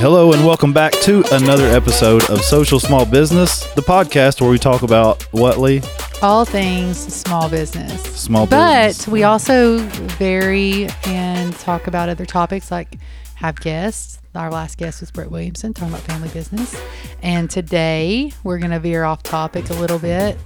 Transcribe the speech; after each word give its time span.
Hello 0.00 0.32
and 0.32 0.46
welcome 0.46 0.72
back 0.72 0.92
to 1.02 1.22
another 1.32 1.66
episode 1.66 2.30
of 2.30 2.40
Social 2.40 2.80
Small 2.80 3.04
Business, 3.04 3.64
the 3.74 3.82
podcast 3.82 4.40
where 4.40 4.48
we 4.48 4.58
talk 4.58 4.80
about 4.82 5.22
what 5.32 5.58
Lee 5.58 5.82
all 6.22 6.46
things 6.46 6.98
small 6.98 7.50
business. 7.50 8.02
small 8.02 8.46
business. 8.46 9.04
But 9.04 9.12
we 9.12 9.24
also 9.24 9.78
vary 9.78 10.88
and 11.04 11.52
talk 11.58 11.88
about 11.88 12.08
other 12.08 12.24
topics 12.24 12.70
like 12.70 12.96
have 13.34 13.60
guests. 13.60 14.19
Our 14.34 14.50
last 14.50 14.78
guest 14.78 15.00
was 15.00 15.10
Brett 15.10 15.28
Williamson 15.28 15.74
talking 15.74 15.92
about 15.92 16.02
family 16.02 16.28
business. 16.28 16.80
And 17.20 17.50
today 17.50 18.32
we're 18.44 18.58
going 18.58 18.70
to 18.70 18.78
veer 18.78 19.02
off 19.02 19.24
topic 19.24 19.68
a 19.70 19.74
little 19.74 19.98
bit. 19.98 20.36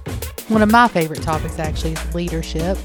One 0.47 0.63
of 0.63 0.71
my 0.71 0.87
favorite 0.87 1.21
topics 1.21 1.59
actually 1.59 1.93
is 1.93 2.15
leadership. 2.15 2.79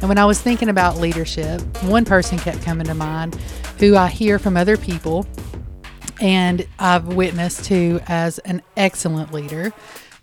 And 0.00 0.08
when 0.08 0.16
I 0.16 0.24
was 0.24 0.40
thinking 0.40 0.70
about 0.70 0.96
leadership, 0.96 1.60
one 1.82 2.06
person 2.06 2.38
kept 2.38 2.62
coming 2.62 2.86
to 2.86 2.94
mind 2.94 3.34
who 3.78 3.96
I 3.96 4.08
hear 4.08 4.38
from 4.38 4.56
other 4.56 4.78
people 4.78 5.26
and 6.18 6.66
I've 6.78 7.08
witnessed 7.08 7.64
to 7.66 8.00
as 8.06 8.38
an 8.40 8.62
excellent 8.76 9.32
leader. 9.32 9.72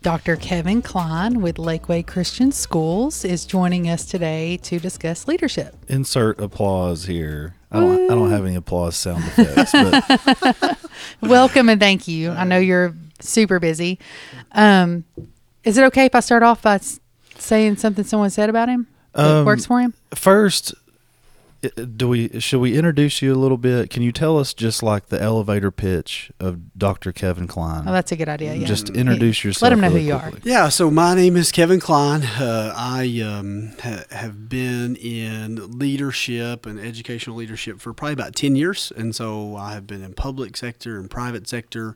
Dr. 0.01 0.35
Kevin 0.35 0.81
Cline 0.81 1.41
with 1.41 1.57
Lakeway 1.57 2.05
Christian 2.05 2.51
Schools 2.51 3.25
is 3.25 3.45
joining 3.45 3.89
us 3.89 4.05
today 4.05 4.57
to 4.57 4.79
discuss 4.79 5.27
leadership. 5.27 5.75
Insert 5.87 6.39
applause 6.39 7.05
here. 7.05 7.55
I 7.75 7.79
don't. 7.79 8.11
I 8.11 8.15
don't 8.15 8.29
have 8.31 8.45
any 8.45 8.55
applause 8.55 8.95
sound 8.95 9.23
effects, 9.25 9.71
but 9.71 10.77
Welcome 11.21 11.69
and 11.69 11.79
thank 11.79 12.07
you. 12.07 12.31
I 12.31 12.43
know 12.43 12.57
you're 12.57 12.95
super 13.19 13.59
busy. 13.59 13.99
Um, 14.51 15.03
is 15.63 15.77
it 15.77 15.83
okay 15.85 16.05
if 16.05 16.15
I 16.15 16.19
start 16.21 16.43
off 16.43 16.61
by 16.61 16.79
saying 17.37 17.77
something 17.77 18.03
someone 18.05 18.29
said 18.29 18.49
about 18.49 18.69
him 18.69 18.87
that 19.13 19.39
Um, 19.39 19.45
works 19.45 19.65
for 19.65 19.79
him? 19.81 19.93
first, 20.13 20.73
do 21.69 22.07
we 22.07 22.39
should 22.39 22.59
we 22.59 22.77
introduce 22.77 23.21
you 23.21 23.33
a 23.33 23.35
little 23.35 23.57
bit? 23.57 23.89
Can 23.89 24.03
you 24.03 24.11
tell 24.11 24.37
us 24.37 24.53
just 24.53 24.83
like 24.83 25.07
the 25.07 25.21
elevator 25.21 25.71
pitch 25.71 26.31
of 26.39 26.77
Dr. 26.77 27.11
Kevin 27.11 27.47
Cline? 27.47 27.87
Oh, 27.87 27.91
that's 27.91 28.11
a 28.11 28.15
good 28.15 28.29
idea. 28.29 28.53
Yeah. 28.55 28.67
Just 28.67 28.89
introduce 28.89 29.43
yourself. 29.43 29.61
Let 29.63 29.71
'em 29.73 29.81
know 29.81 29.89
who 29.89 29.95
really 29.95 30.07
you 30.07 30.13
are. 30.15 30.31
Yeah, 30.43 30.69
so 30.69 30.91
my 30.91 31.15
name 31.15 31.35
is 31.37 31.51
Kevin 31.51 31.79
Cline. 31.79 32.23
Uh, 32.23 32.73
I 32.75 33.21
um, 33.21 33.73
ha- 33.81 34.03
have 34.11 34.49
been 34.49 34.95
in 34.95 35.77
leadership 35.77 36.65
and 36.65 36.79
educational 36.79 37.35
leadership 37.35 37.79
for 37.79 37.93
probably 37.93 38.13
about 38.13 38.35
10 38.35 38.55
years. 38.55 38.91
And 38.95 39.15
so 39.15 39.55
I 39.55 39.73
have 39.73 39.87
been 39.87 40.03
in 40.03 40.13
public 40.13 40.57
sector 40.57 40.99
and 40.99 41.09
private 41.09 41.47
sector. 41.47 41.95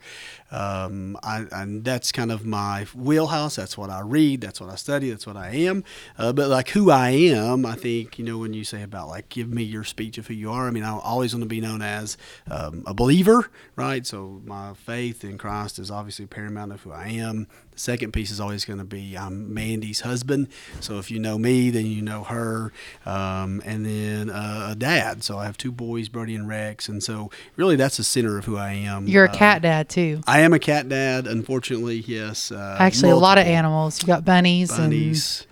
Um, 0.51 1.17
I, 1.23 1.45
and 1.51 1.83
that's 1.83 2.11
kind 2.11 2.31
of 2.31 2.45
my 2.45 2.85
wheelhouse. 2.95 3.55
That's 3.55 3.77
what 3.77 3.89
I 3.89 4.01
read. 4.01 4.41
That's 4.41 4.59
what 4.59 4.69
I 4.69 4.75
study. 4.75 5.09
That's 5.09 5.27
what 5.27 5.37
I 5.37 5.49
am. 5.49 5.83
Uh, 6.17 6.33
but 6.33 6.47
like 6.49 6.69
who 6.69 6.89
I 6.89 7.09
am, 7.09 7.65
I 7.65 7.75
think, 7.75 8.17
you 8.17 8.25
know, 8.25 8.37
when 8.37 8.53
you 8.53 8.63
say 8.63 8.81
about 8.81 9.07
like, 9.09 9.29
give 9.29 9.49
me 9.49 9.58
your 9.63 9.83
speech 9.83 10.17
of 10.17 10.27
who 10.27 10.33
you 10.33 10.51
are, 10.51 10.67
I 10.67 10.71
mean, 10.71 10.83
I 10.83 10.97
always 10.97 11.33
want 11.33 11.43
to 11.43 11.49
be 11.49 11.61
known 11.61 11.81
as 11.81 12.17
um, 12.49 12.83
a 12.85 12.93
believer, 12.93 13.49
right? 13.75 14.05
So 14.05 14.41
my 14.45 14.73
faith 14.73 15.23
in 15.23 15.37
Christ 15.37 15.79
is 15.79 15.89
obviously 15.91 16.25
paramount 16.25 16.71
of 16.71 16.81
who 16.81 16.91
I 16.91 17.07
am. 17.07 17.47
The 17.71 17.79
second 17.79 18.11
piece 18.13 18.31
is 18.31 18.39
always 18.39 18.65
going 18.65 18.79
to 18.79 18.85
be 18.85 19.17
I'm 19.17 19.53
Mandy's 19.53 20.01
husband. 20.01 20.47
So 20.79 20.99
if 20.99 21.09
you 21.11 21.19
know 21.19 21.37
me, 21.37 21.69
then 21.69 21.85
you 21.85 22.01
know 22.01 22.23
her. 22.23 22.71
Um, 23.05 23.61
and 23.65 23.85
then 23.85 24.29
uh, 24.29 24.69
a 24.71 24.75
dad. 24.75 25.23
So 25.23 25.37
I 25.37 25.45
have 25.45 25.57
two 25.57 25.71
boys, 25.71 26.09
Brody 26.09 26.35
and 26.35 26.47
Rex. 26.47 26.89
And 26.89 27.01
so 27.03 27.29
really 27.55 27.75
that's 27.75 27.97
the 27.97 28.03
center 28.03 28.37
of 28.37 28.45
who 28.45 28.57
I 28.57 28.71
am. 28.73 29.07
You're 29.07 29.25
a 29.25 29.29
Uh, 29.29 29.33
cat 29.33 29.61
dad 29.61 29.87
too. 29.89 30.21
I 30.27 30.39
am 30.41 30.53
a 30.53 30.59
cat 30.59 30.89
dad, 30.89 31.27
unfortunately, 31.27 32.03
yes. 32.07 32.51
Uh, 32.51 32.75
Actually, 32.79 33.11
a 33.11 33.15
lot 33.15 33.37
of 33.37 33.45
animals. 33.45 34.01
You 34.01 34.07
got 34.07 34.25
bunnies, 34.25 34.69
bunnies. 34.75 35.45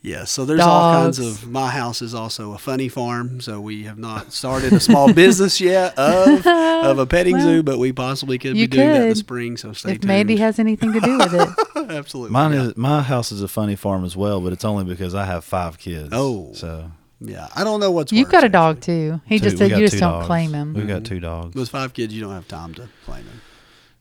Yeah, 0.00 0.24
so 0.24 0.44
there's 0.44 0.60
all 0.60 0.94
kinds 0.94 1.18
of. 1.18 1.48
My 1.50 1.70
house 1.70 2.02
is 2.02 2.14
also 2.14 2.52
a 2.52 2.58
funny 2.58 2.88
farm, 2.88 3.40
so 3.40 3.60
we 3.60 3.82
have 3.82 3.98
not 3.98 4.32
started 4.32 4.72
a 4.72 4.78
small 4.78 5.12
business 5.24 5.60
yet 5.60 5.98
of 5.98 6.46
of 6.46 6.98
a 7.00 7.04
petting 7.06 7.34
Well, 7.34 7.42
zoo, 7.42 7.62
but 7.64 7.78
we 7.78 7.92
possibly 7.92 8.38
could 8.38 8.52
be 8.52 8.60
you 8.60 8.66
doing 8.68 8.86
that 8.88 9.02
in 9.02 9.08
the 9.08 9.16
spring. 9.16 9.56
So 9.56 9.72
stay 9.72 9.92
if 9.92 9.96
tuned. 10.00 10.06
Mandy 10.08 10.36
has 10.36 10.60
anything 10.60 10.92
to 10.92 11.00
do 11.00 11.18
with 11.18 11.34
it. 11.34 11.48
absolutely 11.90 12.32
Mine 12.32 12.52
yeah. 12.52 12.62
is 12.62 12.76
my 12.76 13.02
house 13.02 13.32
is 13.32 13.42
a 13.42 13.48
funny 13.48 13.74
farm 13.74 14.04
as 14.04 14.16
well, 14.16 14.40
but 14.40 14.52
it's 14.52 14.64
only 14.64 14.84
because 14.84 15.16
I 15.16 15.24
have 15.24 15.44
five 15.44 15.78
kids. 15.78 16.10
Oh. 16.12 16.52
so 16.54 16.92
Yeah, 17.20 17.48
I 17.56 17.64
don't 17.64 17.80
know 17.80 17.90
what's. 17.90 18.12
You've 18.12 18.28
worse, 18.28 18.32
got 18.32 18.44
a 18.44 18.48
dog 18.48 18.76
actually. 18.76 19.08
too. 19.10 19.20
He 19.26 19.38
two- 19.40 19.44
just 19.46 19.58
said 19.58 19.72
you 19.72 19.78
just 19.78 19.98
don't 19.98 20.12
dogs. 20.12 20.26
claim 20.26 20.52
him. 20.52 20.74
We've 20.74 20.86
got 20.86 21.02
Mhm. 21.02 21.06
two 21.06 21.20
dogs. 21.20 21.56
With 21.56 21.70
five 21.70 21.92
kids, 21.92 22.14
you 22.14 22.20
don't 22.20 22.34
have 22.34 22.46
time 22.46 22.72
to 22.74 22.88
claim 23.04 23.24
them. 23.24 23.40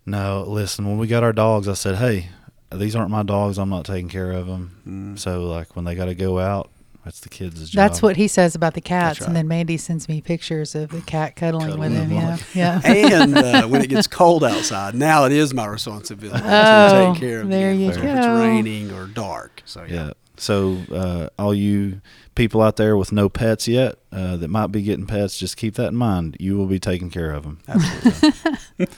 No, 0.06 0.44
listen. 0.48 0.86
When 0.86 1.00
we 1.00 1.08
got 1.08 1.24
our 1.24 1.34
dogs, 1.34 1.68
I 1.68 1.74
said, 1.74 1.96
"Hey, 1.96 2.30
these 2.72 2.96
aren't 2.96 3.12
my 3.12 3.24
dogs. 3.24 3.58
I'm 3.58 3.70
not 3.70 3.86
taking 3.86 4.10
care 4.10 4.32
of 4.32 4.48
them." 4.48 4.82
Mm. 4.88 5.20
So, 5.20 5.46
like, 5.46 5.76
when 5.76 5.86
they 5.86 5.96
got 5.96 6.06
to 6.06 6.16
go 6.16 6.40
out, 6.40 6.70
that's 7.06 7.22
the 7.22 7.30
kids' 7.30 7.70
job. 7.70 7.78
That's 7.90 8.02
what 8.02 8.18
he 8.18 8.28
says 8.28 8.54
about 8.56 8.74
the 8.74 8.82
cats, 8.82 9.22
right. 9.22 9.28
and 9.28 9.36
then 9.36 9.48
Mandy 9.48 9.78
sends 9.78 10.10
me 10.10 10.20
pictures 10.20 10.76
of 10.76 10.90
the 10.90 11.00
cat 11.02 11.36
cuddling, 11.38 11.80
with 11.80 11.94
Cuddling 11.94 12.10
him. 12.10 12.38
Yeah, 12.54 12.82
yeah. 12.84 13.22
and 13.24 13.38
uh, 13.38 13.64
when 13.68 13.82
it 13.82 13.90
gets 13.90 14.08
cold 14.08 14.44
outside, 14.44 14.94
now 14.96 15.24
it 15.26 15.32
is 15.32 15.54
my 15.54 15.66
responsibility 15.68 16.44
Oh, 16.44 17.14
to 17.14 17.14
take 17.14 17.22
care 17.22 17.42
of 17.42 17.50
there 17.50 17.72
them 17.72 17.80
you 17.80 17.90
if 17.92 17.96
go. 17.96 18.02
it's 18.04 18.28
raining 18.28 18.92
or 18.92 19.08
dark. 19.08 19.62
So 19.66 19.84
yeah. 19.84 19.94
Yeah. 20.08 20.12
So, 20.40 20.78
uh, 20.92 21.30
all 21.40 21.54
you 21.56 22.02
people 22.36 22.62
out 22.62 22.76
there 22.76 22.96
with 22.96 23.12
no 23.12 23.28
pets 23.30 23.68
yet 23.68 23.96
uh, 24.12 24.38
that 24.38 24.50
might 24.50 24.68
be 24.68 24.84
getting 24.84 25.08
pets, 25.08 25.36
just 25.40 25.58
keep 25.58 25.74
that 25.76 25.88
in 25.88 25.96
mind. 25.96 26.38
You 26.40 26.58
will 26.58 26.68
be 26.68 26.78
taking 26.80 27.10
care 27.10 27.32
of 27.32 27.44
them. 27.44 27.60
absolutely. 27.68 28.88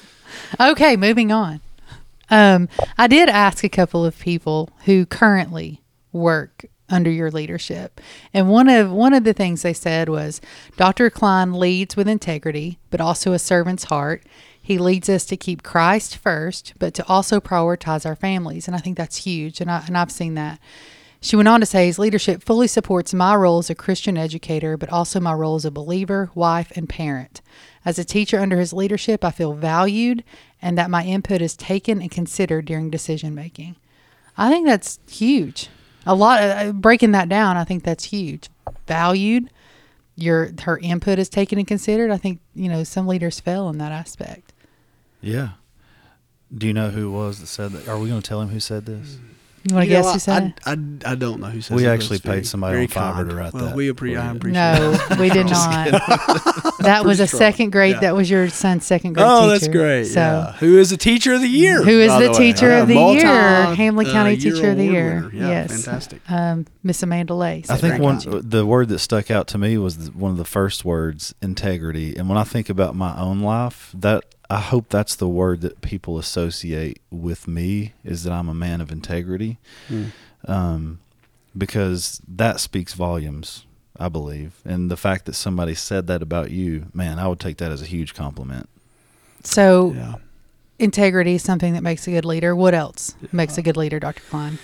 Okay, 0.59 0.96
moving 0.96 1.31
on. 1.31 1.59
Um, 2.29 2.69
I 2.97 3.07
did 3.07 3.29
ask 3.29 3.63
a 3.63 3.69
couple 3.69 4.06
of 4.06 4.19
people 4.19 4.69
who 4.85 5.06
currently 5.06 5.81
work 6.12 6.66
under 6.90 7.09
your 7.09 7.29
leadership, 7.29 8.01
and 8.34 8.50
one 8.50 8.67
of 8.67 8.91
one 8.91 9.13
of 9.13 9.23
the 9.23 9.34
things 9.34 9.62
they 9.62 9.73
said 9.73 10.09
was, 10.09 10.41
Dr. 10.75 11.09
Cline 11.09 11.53
leads 11.53 11.95
with 11.95 12.07
integrity, 12.07 12.79
but 12.89 13.01
also 13.01 13.34
a 13.34 13.39
servant's 13.39 13.85
heart. 13.85 14.23
He 14.62 14.78
leads 14.78 15.09
us 15.09 15.25
to 15.25 15.38
keep 15.38 15.63
Christ 15.63 16.18
first, 16.18 16.73
but 16.78 16.94
to 16.95 17.07
also 17.07 17.39
prioritize 17.39 18.06
our 18.06 18.16
families, 18.16 18.68
and 18.68 18.75
I 18.75 18.79
think 18.79 18.97
that's 18.97 19.18
huge. 19.18 19.62
And 19.62 19.69
I 19.69 19.84
and 19.88 19.97
I've 19.97 20.12
seen 20.12 20.35
that. 20.35 20.59
She 21.22 21.35
went 21.35 21.50
on 21.50 21.59
to 21.59 21.66
say 21.66 21.85
his 21.85 22.00
leadership 22.00 22.44
fully 22.44 22.68
supports 22.68 23.13
my 23.13 23.35
role 23.35 23.59
as 23.59 23.69
a 23.69 23.75
Christian 23.75 24.18
educator, 24.18 24.78
but 24.78 24.89
also 24.89 25.19
my 25.19 25.34
role 25.34 25.56
as 25.56 25.66
a 25.66 25.72
believer, 25.72 26.31
wife, 26.34 26.72
and 26.78 26.88
parent. 26.88 27.41
As 27.84 28.00
a 28.00 28.06
teacher 28.06 28.39
under 28.39 28.57
his 28.57 28.72
leadership, 28.72 29.25
I 29.25 29.31
feel 29.31 29.53
valued 29.53 30.23
and 30.62 30.78
that 30.78 30.90
my 30.90 31.03
input 31.03 31.42
is 31.42 31.56
taken 31.56 32.02
and 32.02 32.12
considered 32.12 32.66
during 32.66 32.90
decision 32.90 33.34
making. 33.34 33.75
I 34.38 34.50
think 34.50 34.68
that's 34.68 35.00
huge. 35.09 35.70
A 36.06 36.16
lot 36.16 36.42
uh, 36.42 36.72
breaking 36.72 37.12
that 37.12 37.30
down, 37.30 37.58
I 37.58 37.64
think 37.64 37.84
that's 37.84 38.06
huge. 38.06 38.50
Valued, 38.88 39.50
your 40.16 40.52
her 40.62 40.78
input 40.80 41.19
is 41.19 41.30
taken 41.30 41.58
and 41.59 41.68
considered. 41.68 42.12
I 42.12 42.18
think 42.18 42.40
you 42.56 42.69
know 42.69 42.84
some 42.84 43.08
leaders 43.08 43.40
fail 43.40 43.69
in 43.69 43.78
that 43.78 43.92
aspect. 43.92 44.53
Yeah. 45.22 45.50
Do 46.56 46.68
you 46.68 46.74
know 46.74 46.90
who 46.90 47.09
it 47.09 47.12
was 47.12 47.40
that 47.40 47.48
said 47.48 47.72
that? 47.74 47.88
Are 47.88 48.00
we 48.00 48.09
going 48.09 48.22
to 48.22 48.28
tell 48.28 48.42
him 48.42 48.50
who 48.50 48.59
said 48.59 48.86
this? 48.86 49.18
You 49.69 49.75
want 49.75 49.85
to 49.88 49.91
You 49.91 49.97
know, 49.97 50.03
guess 50.03 50.13
who 50.13 50.19
said 50.19 50.53
I, 50.66 50.72
it? 50.74 50.80
I, 51.06 51.12
I 51.12 51.16
don't 51.16 51.40
know 51.40 51.47
who 51.47 51.62
said 51.62 51.75
We 51.78 51.84
it, 51.84 51.88
but 51.88 51.94
actually 51.94 52.19
paid 52.19 52.30
very- 52.30 52.44
somebody 52.46 52.74
very 52.74 52.85
on 52.85 52.90
Fiverr 52.90 53.13
kind. 53.16 53.30
to 53.30 53.35
write 53.35 53.53
well, 53.53 53.66
that 53.68 53.75
We 53.75 53.91
appre- 53.91 53.97
for 53.97 54.06
I 54.19 54.25
you. 54.31 54.35
appreciate 54.38 54.53
No, 54.80 54.91
that. 54.91 55.19
we 55.19 55.30
did 55.30 55.46
not. 55.50 56.75
That 56.80 57.03
was 57.06 57.19
a 57.19 57.28
strong. 57.28 57.40
second 57.40 57.72
grade. 57.72 57.96
Yeah. 57.96 58.00
That 58.00 58.16
was 58.16 58.30
your 58.30 58.47
son's 58.50 58.85
second 58.85 59.13
grade 59.13 59.25
Oh, 59.28 59.41
teacher. 59.41 59.50
that's 59.52 59.68
great. 59.68 60.06
So, 60.06 60.19
yeah. 60.22 60.53
Who 60.53 60.78
is 60.78 60.90
the 60.91 60.97
teacher 60.97 61.34
of 61.34 61.41
the 61.41 61.47
year? 61.50 61.84
Who 61.84 62.00
is 62.00 62.07
by 62.09 62.28
the 62.28 62.34
teacher 62.34 62.72
Uh, 62.72 62.81
of 62.81 62.88
the 62.88 62.96
multi- 62.96 63.19
year? 63.19 63.25
Hamblen 63.28 64.07
uh, 64.07 64.12
County 64.12 64.35
year 64.35 64.53
Teacher 64.53 64.72
of 64.72 64.78
the 64.78 64.85
Year. 64.85 65.30
Yeah, 65.34 65.47
yes. 65.50 65.72
Fantastic. 65.86 66.22
um, 66.31 66.66
Miss 66.81 67.03
Amanda 67.03 67.34
Lay. 67.34 67.63
I 67.69 67.75
think 67.78 67.96
that. 67.96 68.01
one 68.01 68.19
the 68.50 68.66
word 68.66 68.88
that 68.90 69.00
stuck 69.00 69.30
out 69.30 69.47
to 69.50 69.57
me 69.57 69.78
was 69.78 70.09
one 70.12 70.31
of 70.31 70.38
the 70.38 70.46
first 70.46 70.86
words, 70.86 71.36
integrity. 71.41 72.16
And 72.16 72.30
when 72.30 72.38
I 72.38 72.44
think 72.46 72.69
about 72.69 72.96
my 72.96 73.19
own 73.19 73.41
life, 73.41 73.91
that 74.00 74.24
I 74.50 74.60
hope 74.60 74.90
that's 74.90 75.16
the 75.16 75.28
word 75.28 75.62
that 75.62 75.82
people 75.82 76.18
associate 76.18 77.00
with 77.12 77.48
me 77.48 77.94
is 78.04 78.24
that 78.24 78.34
I'm 78.34 78.50
a 78.50 78.54
man 78.54 78.82
of 78.82 78.92
integrity, 78.92 79.58
Hmm. 79.88 80.06
um, 80.48 81.00
because 81.57 82.22
that 82.28 82.60
speaks 82.60 82.94
volumes. 82.94 83.66
I 84.01 84.07
believe, 84.07 84.54
and 84.63 84.90
the 84.90 84.96
fact 84.96 85.25
that 85.25 85.34
somebody 85.36 85.75
said 85.75 86.07
that 86.07 86.22
about 86.22 86.51
you, 86.51 86.86
man, 86.94 87.19
I 87.19 87.28
would 87.28 87.40
take 87.40 87.57
that 87.57 87.69
as 87.69 87.81
a 87.81 87.86
huge 87.86 88.13
compliment. 88.13 88.69
So, 89.44 89.92
Yeah. 89.94 90.16
integrity 90.78 91.36
is 91.36 91.44
something 91.44 91.74
that 91.74 91.84
makes 91.84 92.07
a 92.07 92.12
good 92.12 92.24
leader. 92.24 92.56
What 92.56 92.74
else 92.74 93.16
makes 93.34 93.57
a 93.57 93.62
good 93.62 93.75
leader, 93.75 94.00
Dr. 94.00 94.22
Cline? 94.30 94.57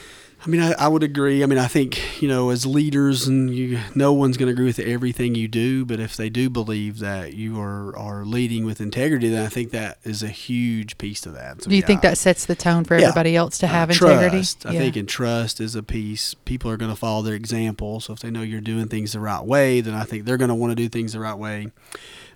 I 0.45 0.47
mean, 0.47 0.62
I, 0.62 0.74
I 0.74 0.88
would 0.88 1.01
agree. 1.01 1.42
I 1.42 1.47
mean, 1.47 1.57
I 1.57 1.65
think 1.68 2.21
you 2.21 2.27
know, 2.27 2.51
as 2.51 2.68
leaders, 2.68 3.27
and 3.27 3.53
you, 3.53 3.80
no 3.95 4.13
one's 4.13 4.38
going 4.38 4.47
to 4.47 4.53
agree 4.53 4.65
with 4.68 4.77
everything 4.77 5.33
you 5.33 5.47
do. 5.47 5.86
But 5.86 6.00
if 6.00 6.15
they 6.15 6.30
do 6.30 6.51
believe 6.51 7.00
that 7.00 7.33
you 7.33 7.59
are 7.59 7.95
are 7.97 8.24
leading 8.25 8.63
with 8.63 8.80
integrity, 8.80 9.30
then 9.30 9.44
I 9.44 9.50
think 9.50 9.71
that 9.71 9.97
is 10.03 10.21
a 10.21 10.27
huge 10.27 11.00
piece 11.00 11.19
to 11.21 11.31
that. 11.31 11.63
So, 11.63 11.69
Do 11.69 11.75
you 11.75 11.81
think 11.81 12.01
that 12.03 12.18
sets 12.19 12.45
the 12.45 12.56
tone 12.56 12.83
for 12.83 12.95
Yeah. 12.95 13.07
everybody 13.07 13.36
else 13.36 13.57
to 13.59 13.65
Uh, 13.65 13.69
have 13.69 13.89
integrity? 13.89 14.38
Trust. 14.38 14.65
I 14.68 14.77
think 14.77 14.95
in 14.95 15.07
trust 15.07 15.59
is 15.59 15.74
a 15.75 15.81
piece. 15.81 16.36
People 16.45 16.69
are 16.69 16.77
going 16.77 16.92
to 16.92 16.97
follow 16.97 17.24
their 17.24 17.33
example. 17.36 18.00
So 18.00 18.13
if 18.13 18.19
they 18.19 18.30
know 18.30 18.44
you're 18.44 18.62
doing 18.62 18.88
things 18.88 19.13
the 19.13 19.19
right 19.19 19.44
way, 19.44 19.81
then 19.81 19.95
I 19.95 20.03
think 20.03 20.25
they're 20.25 20.38
going 20.38 20.50
to 20.50 20.56
want 20.56 20.71
to 20.71 20.75
do 20.75 20.89
things 20.89 21.13
the 21.13 21.19
right 21.19 21.38
way. 21.38 21.71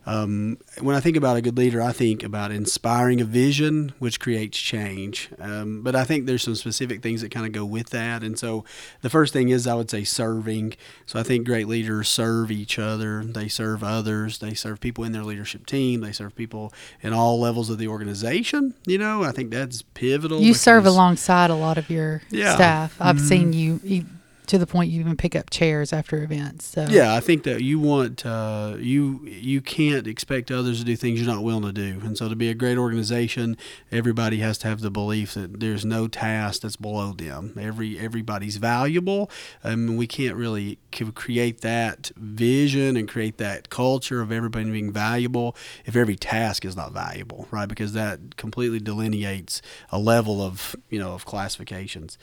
Um, 0.06 0.58
when 0.82 0.96
I 0.96 1.00
think 1.00 1.18
about 1.18 1.38
a 1.38 1.42
good 1.42 1.58
leader, 1.58 1.82
I 1.82 1.92
think 1.92 2.24
about 2.24 2.52
inspiring 2.52 3.22
a 3.22 3.26
vision, 3.26 3.94
which 4.00 4.20
creates 4.20 4.58
change. 4.58 5.30
Um, 5.40 5.84
but 5.84 5.96
I 5.96 6.04
think 6.04 6.26
there's 6.26 6.44
some 6.44 6.56
specific 6.56 7.02
things 7.04 7.22
that 7.22 7.32
kind 7.32 7.46
of 7.46 7.52
go 7.52 7.66
with 7.66 7.90
that. 7.92 8.24
And 8.24 8.40
so 8.40 8.66
the 9.02 9.10
first 9.10 9.34
thing 9.34 9.50
is 9.50 9.68
I 9.68 9.76
would 9.76 9.90
say 9.90 10.04
serving. 10.04 10.74
So 11.06 11.20
I 11.20 11.24
think 11.24 11.46
great 11.46 11.68
leaders 11.68 12.08
serve 12.10 12.50
each 12.52 12.80
other, 12.80 13.24
they 13.24 13.48
serve 13.48 13.84
others, 13.84 14.40
they 14.40 14.54
serve 14.54 14.80
people 14.80 15.04
in 15.04 15.12
their 15.12 15.24
leadership 15.24 15.66
team, 15.66 16.02
they 16.02 16.12
serve 16.12 16.36
people 16.36 16.74
in 17.02 17.14
all 17.14 17.40
levels 17.40 17.70
of 17.70 17.78
the 17.78 17.88
organization. 17.88 18.74
You 18.88 18.98
know, 18.98 19.24
I 19.24 19.32
think 19.32 19.52
that's 19.52 19.82
pivotal. 19.94 20.42
You 20.42 20.54
serve 20.54 20.86
alongside 20.86 21.50
a 21.50 21.56
lot 21.56 21.78
of 21.78 21.90
your 21.90 22.22
Yeah. 22.32 22.56
staff. 22.56 22.96
I've 23.00 23.18
Mhm. 23.18 23.28
seen 23.28 23.54
you, 23.54 23.80
you 23.84 24.06
to 24.50 24.58
the 24.58 24.66
point 24.66 24.90
you 24.90 25.00
even 25.00 25.16
pick 25.16 25.36
up 25.36 25.52
chairs 25.52 25.94
after 25.94 26.24
events. 26.24 26.66
So 26.66 26.88
Yeah, 26.90 27.14
I 27.14 27.20
think 27.20 27.44
that 27.44 27.62
you 27.62 27.80
want 27.80 28.26
uh, 28.26 28.76
you 28.80 29.22
you 29.26 29.62
can't 29.62 30.08
expect 30.08 30.50
others 30.50 30.80
to 30.80 30.86
do 30.86 30.96
things 30.96 31.22
you're 31.22 31.32
not 31.32 31.44
willing 31.44 31.64
to 31.64 31.72
do, 31.72 32.02
and 32.04 32.18
so 32.18 32.28
to 32.28 32.36
be 32.36 32.50
a 32.50 32.56
great 32.56 32.78
organization, 32.78 33.58
everybody 33.92 34.40
has 34.40 34.58
to 34.60 34.68
have 34.68 34.82
the 34.82 34.90
belief 34.90 35.36
that 35.36 35.60
there's 35.60 35.86
no 35.86 36.08
task 36.08 36.64
that's 36.64 36.76
below 36.76 37.14
them. 37.14 37.54
Every 37.60 38.00
everybody's 38.00 38.58
valuable, 38.58 39.30
and 39.62 40.00
we 40.00 40.08
can't 40.08 40.36
really 40.36 40.80
create 41.14 41.62
that 41.62 42.12
vision 42.18 42.98
and 42.98 43.08
create 43.08 43.38
that 43.38 43.70
culture 43.70 44.20
of 44.20 44.32
everybody 44.32 44.72
being 44.72 44.92
valuable 44.92 45.56
if 45.86 45.96
every 45.96 46.16
task 46.16 46.66
is 46.66 46.76
not 46.76 46.92
valuable, 46.92 47.48
right? 47.52 47.70
Because 47.70 47.94
that 47.94 48.36
completely 48.36 48.80
delineates 48.80 49.62
a 49.92 50.00
level 50.00 50.42
of 50.42 50.76
you 50.90 50.98
know 50.98 51.14
of 51.14 51.26
classifications. 51.26 52.18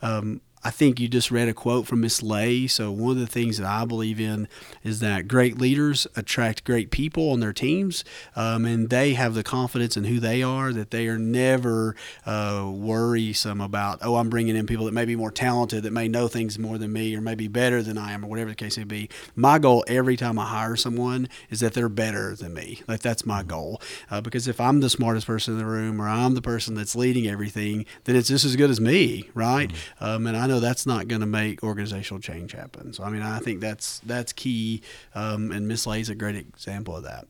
Um, 0.00 0.40
I 0.64 0.70
think 0.70 1.00
you 1.00 1.08
just 1.08 1.30
read 1.30 1.48
a 1.48 1.54
quote 1.54 1.86
from 1.86 2.02
Miss 2.02 2.22
Lay. 2.22 2.66
So 2.66 2.90
one 2.92 3.12
of 3.12 3.18
the 3.18 3.26
things 3.26 3.58
that 3.58 3.66
I 3.66 3.84
believe 3.84 4.20
in 4.20 4.48
is 4.84 5.00
that 5.00 5.26
great 5.26 5.58
leaders 5.58 6.06
attract 6.14 6.64
great 6.64 6.90
people 6.90 7.30
on 7.30 7.40
their 7.40 7.52
teams, 7.52 8.04
um, 8.36 8.64
and 8.64 8.88
they 8.88 9.14
have 9.14 9.34
the 9.34 9.42
confidence 9.42 9.96
in 9.96 10.04
who 10.04 10.20
they 10.20 10.42
are 10.42 10.72
that 10.72 10.90
they 10.90 11.08
are 11.08 11.18
never 11.18 11.96
uh, 12.24 12.70
worrisome 12.72 13.60
about. 13.60 13.98
Oh, 14.02 14.16
I'm 14.16 14.30
bringing 14.30 14.56
in 14.56 14.66
people 14.66 14.86
that 14.86 14.92
may 14.92 15.04
be 15.04 15.16
more 15.16 15.32
talented, 15.32 15.82
that 15.82 15.92
may 15.92 16.06
know 16.06 16.28
things 16.28 16.58
more 16.58 16.78
than 16.78 16.92
me, 16.92 17.16
or 17.16 17.20
maybe 17.20 17.48
better 17.48 17.82
than 17.82 17.98
I 17.98 18.12
am, 18.12 18.24
or 18.24 18.28
whatever 18.28 18.50
the 18.50 18.56
case 18.56 18.78
may 18.78 18.84
be. 18.84 19.08
My 19.34 19.58
goal 19.58 19.84
every 19.88 20.16
time 20.16 20.38
I 20.38 20.46
hire 20.46 20.76
someone 20.76 21.28
is 21.50 21.60
that 21.60 21.74
they're 21.74 21.88
better 21.88 22.36
than 22.36 22.54
me. 22.54 22.82
Like 22.86 23.00
that's 23.00 23.26
my 23.26 23.42
goal, 23.42 23.80
uh, 24.10 24.20
because 24.20 24.46
if 24.46 24.60
I'm 24.60 24.80
the 24.80 24.90
smartest 24.90 25.26
person 25.26 25.54
in 25.54 25.58
the 25.58 25.66
room, 25.66 26.00
or 26.00 26.08
I'm 26.08 26.34
the 26.34 26.42
person 26.42 26.74
that's 26.74 26.94
leading 26.94 27.26
everything, 27.26 27.84
then 28.04 28.14
it's 28.14 28.28
just 28.28 28.44
as 28.44 28.54
good 28.54 28.70
as 28.70 28.80
me, 28.80 29.28
right? 29.34 29.72
Um, 30.00 30.26
and 30.26 30.36
I 30.36 30.46
know 30.52 30.60
that's 30.60 30.86
not 30.86 31.08
going 31.08 31.20
to 31.20 31.26
make 31.26 31.62
organizational 31.62 32.20
change 32.20 32.52
happen. 32.52 32.92
So 32.92 33.04
I 33.04 33.10
mean, 33.10 33.22
I 33.22 33.38
think 33.38 33.60
that's 33.60 34.00
that's 34.00 34.32
key, 34.32 34.82
um, 35.14 35.50
and 35.50 35.66
Miss 35.68 35.86
Lay 35.86 36.00
is 36.00 36.08
a 36.08 36.14
great 36.14 36.36
example 36.36 36.96
of 36.96 37.04
that. 37.04 37.26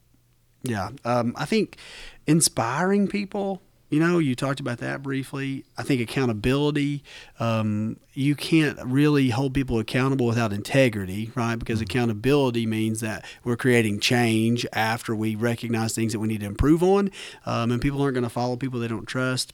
Yeah, 0.62 0.90
um, 1.04 1.34
I 1.36 1.44
think 1.44 1.76
inspiring 2.26 3.08
people. 3.08 3.62
You 3.90 4.00
know, 4.00 4.18
you 4.18 4.34
talked 4.34 4.58
about 4.58 4.78
that 4.78 5.02
briefly. 5.02 5.66
I 5.76 5.82
think 5.82 6.00
accountability. 6.00 7.04
Um, 7.38 7.98
you 8.14 8.34
can't 8.34 8.78
really 8.86 9.28
hold 9.28 9.52
people 9.52 9.78
accountable 9.78 10.24
without 10.24 10.50
integrity, 10.50 11.30
right? 11.34 11.56
Because 11.56 11.82
accountability 11.82 12.64
means 12.64 13.00
that 13.00 13.22
we're 13.44 13.58
creating 13.58 14.00
change 14.00 14.64
after 14.72 15.14
we 15.14 15.34
recognize 15.34 15.94
things 15.94 16.14
that 16.14 16.20
we 16.20 16.28
need 16.28 16.40
to 16.40 16.46
improve 16.46 16.82
on, 16.82 17.10
um, 17.44 17.70
and 17.70 17.82
people 17.82 18.00
aren't 18.00 18.14
going 18.14 18.24
to 18.24 18.30
follow 18.30 18.56
people 18.56 18.80
they 18.80 18.88
don't 18.88 19.04
trust 19.04 19.52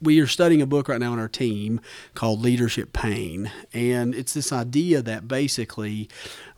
we 0.00 0.20
are 0.20 0.26
studying 0.26 0.62
a 0.62 0.66
book 0.66 0.88
right 0.88 1.00
now 1.00 1.12
on 1.12 1.18
our 1.18 1.28
team 1.28 1.80
called 2.14 2.40
Leadership 2.40 2.92
Pain. 2.92 3.50
And 3.72 4.14
it's 4.14 4.34
this 4.34 4.52
idea 4.52 5.02
that 5.02 5.28
basically 5.28 6.08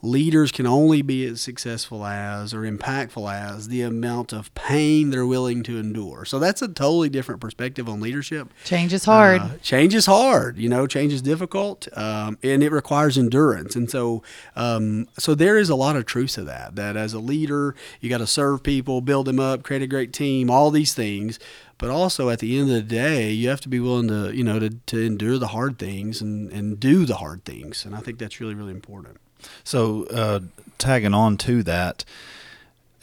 leaders 0.02 0.52
can 0.52 0.66
only 0.66 1.02
be 1.02 1.26
as 1.26 1.40
successful 1.40 2.04
as 2.06 2.54
or 2.54 2.60
impactful 2.60 3.32
as 3.32 3.68
the 3.68 3.82
amount 3.82 4.32
of 4.32 4.52
pain 4.54 5.10
they're 5.10 5.26
willing 5.26 5.62
to 5.64 5.78
endure. 5.78 6.24
So 6.24 6.38
that's 6.38 6.62
a 6.62 6.68
totally 6.68 7.08
different 7.08 7.40
perspective 7.40 7.88
on 7.88 8.00
leadership. 8.00 8.48
change 8.64 8.92
is 8.92 9.04
hard. 9.04 9.40
Uh, 9.40 9.48
change 9.62 9.94
is 9.94 10.06
hard, 10.06 10.56
you 10.58 10.68
know. 10.68 10.86
Change 10.86 11.12
is 11.12 11.22
difficult, 11.22 11.88
um, 11.96 12.38
and 12.42 12.62
it 12.62 12.70
requires 12.70 13.18
endurance. 13.18 13.74
And 13.74 13.90
so, 13.90 14.22
um, 14.54 15.08
so 15.18 15.34
there 15.34 15.58
is 15.58 15.68
a 15.68 15.74
lot 15.74 15.96
of 15.96 16.06
truth 16.06 16.32
to 16.34 16.44
that. 16.44 16.76
That 16.76 16.96
as 16.96 17.12
a 17.12 17.20
leader, 17.20 17.74
you 18.00 18.08
got 18.08 18.18
to 18.18 18.26
serve 18.26 18.62
people, 18.62 19.00
build 19.00 19.26
them 19.26 19.40
up, 19.40 19.62
create 19.62 19.82
a 19.82 19.86
great 19.86 20.12
team, 20.12 20.50
all 20.50 20.70
these 20.70 20.94
things. 20.94 21.38
But 21.78 21.90
also, 21.90 22.28
at 22.28 22.40
the 22.40 22.58
end 22.58 22.68
of 22.70 22.74
the 22.74 22.82
day, 22.82 23.30
you 23.30 23.48
have 23.48 23.60
to 23.60 23.68
be 23.68 23.78
willing 23.78 24.08
to, 24.08 24.34
you 24.34 24.42
know, 24.42 24.58
to, 24.58 24.70
to 24.70 25.00
endure 25.00 25.38
the 25.38 25.48
hard 25.48 25.78
things 25.78 26.20
and, 26.20 26.50
and 26.52 26.80
do 26.80 27.06
the 27.06 27.16
hard 27.16 27.44
things. 27.44 27.84
And 27.84 27.94
I 27.94 28.00
think 28.00 28.18
that's 28.18 28.40
really, 28.40 28.54
really 28.54 28.72
important. 28.72 29.18
So, 29.62 30.04
uh, 30.06 30.40
tagging 30.78 31.14
on 31.14 31.36
to 31.38 31.62
that, 31.62 32.04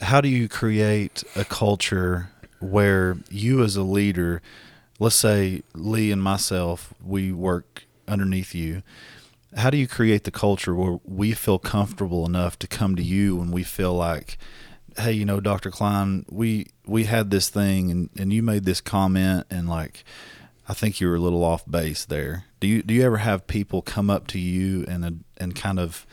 how 0.02 0.20
do 0.20 0.28
you 0.28 0.46
create 0.46 1.24
a 1.34 1.44
culture 1.44 2.28
where 2.60 3.16
you, 3.30 3.62
as 3.62 3.76
a 3.76 3.82
leader, 3.82 4.42
let's 4.98 5.16
say 5.16 5.62
Leigh 5.74 6.10
and 6.10 6.22
myself, 6.22 6.92
we 7.04 7.32
work 7.32 7.84
underneath 8.06 8.54
you. 8.54 8.82
How 9.56 9.70
do 9.70 9.78
you 9.78 9.88
create 9.88 10.24
the 10.24 10.30
culture 10.30 10.74
where 10.74 10.98
we 11.04 11.32
feel 11.32 11.58
comfortable 11.58 12.26
enough 12.26 12.58
to 12.58 12.66
come 12.66 12.94
to 12.96 13.02
you 13.02 13.36
when 13.36 13.50
we 13.50 13.62
feel 13.62 13.94
like, 13.94 14.36
hey, 14.98 15.12
you 15.12 15.24
know, 15.24 15.40
Dr. 15.40 15.70
Cline, 15.70 16.24
we 16.30 16.68
we 16.86 17.04
had 17.04 17.30
this 17.30 17.48
thing 17.48 17.90
and, 17.90 18.10
and 18.18 18.32
you 18.32 18.42
made 18.42 18.64
this 18.64 18.80
comment 18.80 19.46
and 19.50 19.68
like 19.68 20.04
I 20.68 20.74
think 20.74 21.00
you 21.00 21.08
were 21.08 21.16
a 21.16 21.20
little 21.20 21.44
off 21.44 21.64
base 21.70 22.04
there. 22.04 22.44
Do 22.60 22.66
you 22.66 22.82
do 22.82 22.94
you 22.94 23.02
ever 23.02 23.18
have 23.18 23.46
people 23.46 23.82
come 23.82 24.10
up 24.10 24.26
to 24.28 24.38
you 24.38 24.84
and 24.88 25.04
uh, 25.04 25.10
and 25.38 25.54
kind 25.54 25.78
of 25.78 26.06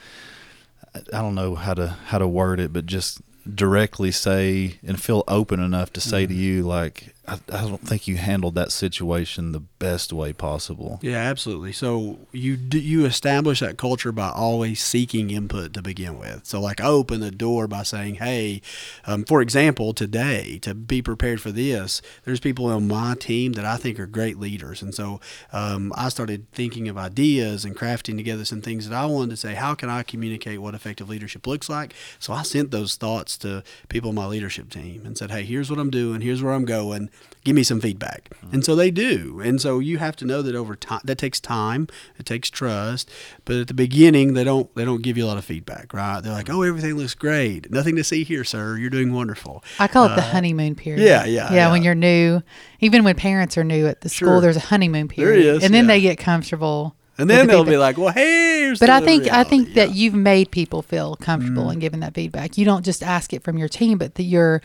I 0.96 1.22
don't 1.22 1.36
know 1.36 1.56
how 1.56 1.74
to 1.74 1.88
how 1.88 2.20
to 2.20 2.28
word 2.28 2.60
it, 2.60 2.72
but 2.72 2.86
just 2.86 3.22
directly 3.52 4.12
say 4.12 4.78
and 4.86 5.02
feel 5.02 5.24
open 5.28 5.60
enough 5.60 5.92
to 5.94 6.02
say 6.02 6.26
to 6.26 6.34
mm-hmm. 6.34 6.42
you 6.42 6.64
like 6.64 7.14
I, 7.26 7.40
I 7.52 7.62
don't 7.62 7.88
think 7.88 8.06
you 8.06 8.18
handled 8.18 8.56
that 8.56 8.72
situation 8.72 9.54
the 9.54 9.62
best 9.62 10.12
way 10.12 10.34
possible. 10.34 11.00
Yeah, 11.02 11.18
absolutely. 11.20 11.72
So 11.72 12.20
you 12.34 12.58
do, 12.58 12.78
you 12.78 13.06
establish 13.06 13.62
that 13.62 13.78
culture 13.78 14.12
by 14.12 14.30
always 14.30 14.82
seeking 14.82 15.30
input 15.30 15.74
to 15.74 15.82
begin 15.82 16.20
with. 16.20 16.46
So 16.46 16.60
like 16.60 16.82
I 16.82 16.88
open 16.88 17.22
the 17.22 17.32
door 17.32 17.68
by 17.68 17.84
saying, 17.84 18.16
"Hey, 18.16 18.62
um, 19.06 19.24
for 19.24 19.42
example, 19.42 19.94
today 19.94 20.60
to 20.64 20.74
be 20.74 21.02
prepared 21.02 21.40
for 21.40 21.52
this, 21.52 22.02
there's 22.26 22.42
people 22.42 22.66
on 22.66 22.90
my 22.90 23.16
team 23.16 23.54
that 23.54 23.64
I 23.64 23.78
think 23.78 24.00
are 24.00 24.06
great 24.06 24.38
leaders, 24.38 24.82
and 24.82 24.94
so 24.94 25.22
um, 25.54 25.94
I 25.96 26.10
started 26.10 26.52
thinking 26.52 26.90
of 26.90 26.98
ideas 26.98 27.64
and 27.64 27.76
crafting 27.76 28.18
together 28.18 28.44
some 28.44 28.62
things 28.62 28.90
that 28.90 28.96
I 28.96 29.06
wanted 29.06 29.30
to 29.30 29.38
say. 29.38 29.54
How 29.54 29.76
can 29.76 29.90
I 29.90 30.04
communicate 30.04 30.60
what 30.60 30.76
effective 30.76 31.08
leadership 31.08 31.48
looks 31.48 31.70
like? 31.70 31.94
So 32.20 32.34
I 32.34 32.44
sent 32.44 32.72
those 32.72 32.96
thoughts 32.96 33.38
to 33.40 33.64
people 33.88 34.10
on 34.10 34.16
my 34.16 34.26
leadership 34.26 34.70
team 34.70 35.06
and 35.06 35.18
said, 35.18 35.32
"Hey, 35.32 35.44
here's 35.44 35.70
what 35.70 35.80
I'm 35.80 35.90
doing. 35.90 36.20
Here's 36.20 36.44
where 36.44 36.54
I'm 36.54 36.66
going." 36.66 37.10
Give 37.44 37.56
me 37.56 37.64
some 37.64 37.82
feedback. 37.82 38.30
And 38.52 38.64
so 38.64 38.76
they 38.76 38.90
do. 38.92 39.42
And 39.44 39.60
so 39.60 39.80
you 39.80 39.98
have 39.98 40.16
to 40.18 40.26
know 40.26 40.42
that 40.42 40.56
over 40.56 40.76
time 40.76 41.02
that 41.04 41.18
takes 41.18 41.40
time, 41.40 41.88
it 42.18 42.26
takes 42.26 42.50
trust. 42.50 43.10
But 43.46 43.58
at 43.58 43.68
the 43.68 43.74
beginning 43.74 44.34
they 44.34 44.44
don't 44.44 44.74
they 44.76 44.86
don't 44.86 45.02
give 45.02 45.18
you 45.18 45.26
a 45.26 45.28
lot 45.28 45.38
of 45.38 45.46
feedback, 45.46 45.94
right? 45.94 46.22
They're 46.22 46.34
like, 46.34 46.50
"Oh, 46.50 46.62
everything 46.62 46.96
looks 46.96 47.16
great. 47.16 47.70
Nothing 47.72 47.96
to 47.98 48.04
see 48.04 48.24
here, 48.24 48.44
sir. 48.44 48.78
You're 48.78 48.90
doing 48.90 49.14
wonderful." 49.14 49.64
I 49.80 49.88
call 49.88 50.06
it 50.06 50.16
the 50.16 50.22
honeymoon 50.22 50.76
period. 50.76 51.02
uh, 51.04 51.06
yeah, 51.06 51.26
yeah, 51.26 51.54
yeah. 51.54 51.72
When 51.72 51.84
you're 51.84 51.96
new, 51.96 52.42
even 52.80 53.04
when 53.04 53.16
parents 53.16 53.58
are 53.58 53.64
new 53.64 53.88
at 53.88 54.02
the 54.02 54.10
school, 54.10 54.28
Sure. 54.30 54.42
there's 54.42 54.58
a 54.58 54.62
honeymoon 54.62 55.08
period, 55.08 55.58
is, 55.58 55.64
and 55.64 55.74
then 55.74 55.86
yeah. 55.86 55.88
they 55.96 56.02
get 56.02 56.18
comfortable. 56.18 56.96
And 57.18 57.30
then 57.30 57.46
the 57.46 57.54
they'll 57.54 57.64
be 57.64 57.78
like, 57.78 57.98
"Well, 57.98 58.12
hey, 58.14 58.62
here's 58.62 58.80
But 58.80 58.90
I 58.90 59.00
think 59.00 59.24
I 59.24 59.28
reality." 59.28 59.50
think 59.50 59.74
that 59.76 59.94
you've 59.94 60.16
made 60.16 60.50
people 60.50 60.82
feel 60.82 61.16
comfortable 61.18 61.70
in 61.70 61.80
giving 61.80 62.00
that 62.00 62.16
feedback. 62.16 62.58
You 62.58 62.66
don't 62.66 62.84
just 62.84 63.04
ask 63.04 63.34
it 63.34 63.44
from 63.44 63.58
your 63.58 63.68
team, 63.70 63.98
but 63.98 64.16
the, 64.16 64.24
your 64.24 64.62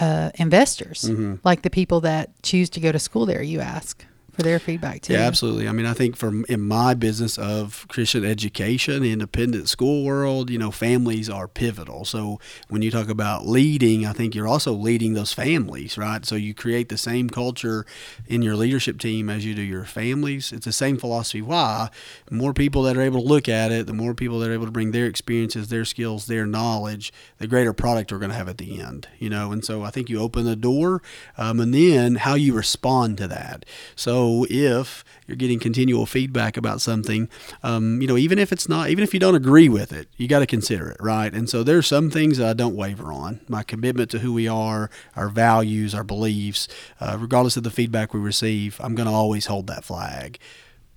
uh, 0.00 0.30
investors, 0.36 1.02
Mm-hmm. 1.02 1.34
like 1.44 1.62
the 1.62 1.70
people 1.70 2.00
that 2.02 2.30
choose 2.42 2.68
to 2.70 2.80
go 2.80 2.92
to 2.92 2.98
school 2.98 3.26
there, 3.26 3.42
you 3.42 3.60
ask 3.60 4.04
for 4.36 4.42
their 4.42 4.58
feedback 4.58 5.00
too. 5.00 5.14
Yeah, 5.14 5.20
absolutely. 5.20 5.66
I 5.66 5.72
mean, 5.72 5.86
I 5.86 5.94
think 5.94 6.14
from 6.14 6.44
in 6.46 6.60
my 6.60 6.92
business 6.92 7.38
of 7.38 7.86
Christian 7.88 8.22
education, 8.24 9.02
independent 9.02 9.68
school 9.68 10.04
world, 10.04 10.50
you 10.50 10.58
know, 10.58 10.70
families 10.70 11.30
are 11.30 11.48
pivotal. 11.48 12.04
So 12.04 12.38
when 12.68 12.82
you 12.82 12.90
talk 12.90 13.08
about 13.08 13.46
leading, 13.46 14.04
I 14.04 14.12
think 14.12 14.34
you're 14.34 14.46
also 14.46 14.72
leading 14.72 15.14
those 15.14 15.32
families, 15.32 15.96
right? 15.96 16.24
So 16.26 16.34
you 16.34 16.52
create 16.52 16.90
the 16.90 16.98
same 16.98 17.30
culture 17.30 17.86
in 18.26 18.42
your 18.42 18.56
leadership 18.56 18.98
team 18.98 19.30
as 19.30 19.46
you 19.46 19.54
do 19.54 19.62
your 19.62 19.84
families. 19.84 20.52
It's 20.52 20.66
the 20.66 20.72
same 20.72 20.98
philosophy. 20.98 21.40
Why? 21.40 21.88
The 22.26 22.34
more 22.34 22.52
people 22.52 22.82
that 22.82 22.96
are 22.96 23.02
able 23.02 23.22
to 23.22 23.26
look 23.26 23.48
at 23.48 23.72
it, 23.72 23.86
the 23.86 23.94
more 23.94 24.14
people 24.14 24.38
that 24.40 24.50
are 24.50 24.54
able 24.54 24.66
to 24.66 24.70
bring 24.70 24.90
their 24.90 25.06
experiences, 25.06 25.68
their 25.68 25.86
skills, 25.86 26.26
their 26.26 26.44
knowledge, 26.44 27.10
the 27.38 27.46
greater 27.46 27.72
product 27.72 28.12
we're 28.12 28.18
going 28.18 28.30
to 28.30 28.36
have 28.36 28.50
at 28.50 28.58
the 28.58 28.82
end, 28.82 29.08
you 29.18 29.30
know. 29.30 29.50
And 29.50 29.64
so 29.64 29.82
I 29.82 29.90
think 29.90 30.10
you 30.10 30.20
open 30.20 30.44
the 30.44 30.56
door, 30.56 31.00
um, 31.38 31.58
and 31.58 31.72
then 31.72 32.16
how 32.16 32.34
you 32.34 32.52
respond 32.52 33.16
to 33.18 33.28
that. 33.28 33.64
So 33.94 34.25
if 34.48 35.04
you're 35.26 35.36
getting 35.36 35.58
continual 35.58 36.06
feedback 36.06 36.56
about 36.56 36.80
something, 36.80 37.28
um, 37.62 38.00
you 38.00 38.06
know, 38.06 38.16
even 38.16 38.38
if 38.38 38.52
it's 38.52 38.68
not, 38.68 38.90
even 38.90 39.02
if 39.02 39.12
you 39.14 39.20
don't 39.20 39.34
agree 39.34 39.68
with 39.68 39.92
it, 39.92 40.08
you 40.16 40.28
got 40.28 40.40
to 40.40 40.46
consider 40.46 40.88
it, 40.88 40.98
right? 41.00 41.32
And 41.32 41.48
so 41.48 41.62
there's 41.62 41.86
some 41.86 42.10
things 42.10 42.38
that 42.38 42.48
I 42.48 42.52
don't 42.52 42.76
waver 42.76 43.12
on. 43.12 43.40
My 43.48 43.62
commitment 43.62 44.10
to 44.10 44.20
who 44.20 44.32
we 44.32 44.48
are, 44.48 44.90
our 45.14 45.28
values, 45.28 45.94
our 45.94 46.04
beliefs, 46.04 46.68
uh, 47.00 47.16
regardless 47.18 47.56
of 47.56 47.62
the 47.62 47.70
feedback 47.70 48.14
we 48.14 48.20
receive, 48.20 48.80
I'm 48.82 48.94
going 48.94 49.08
to 49.08 49.14
always 49.14 49.46
hold 49.46 49.66
that 49.68 49.84
flag. 49.84 50.38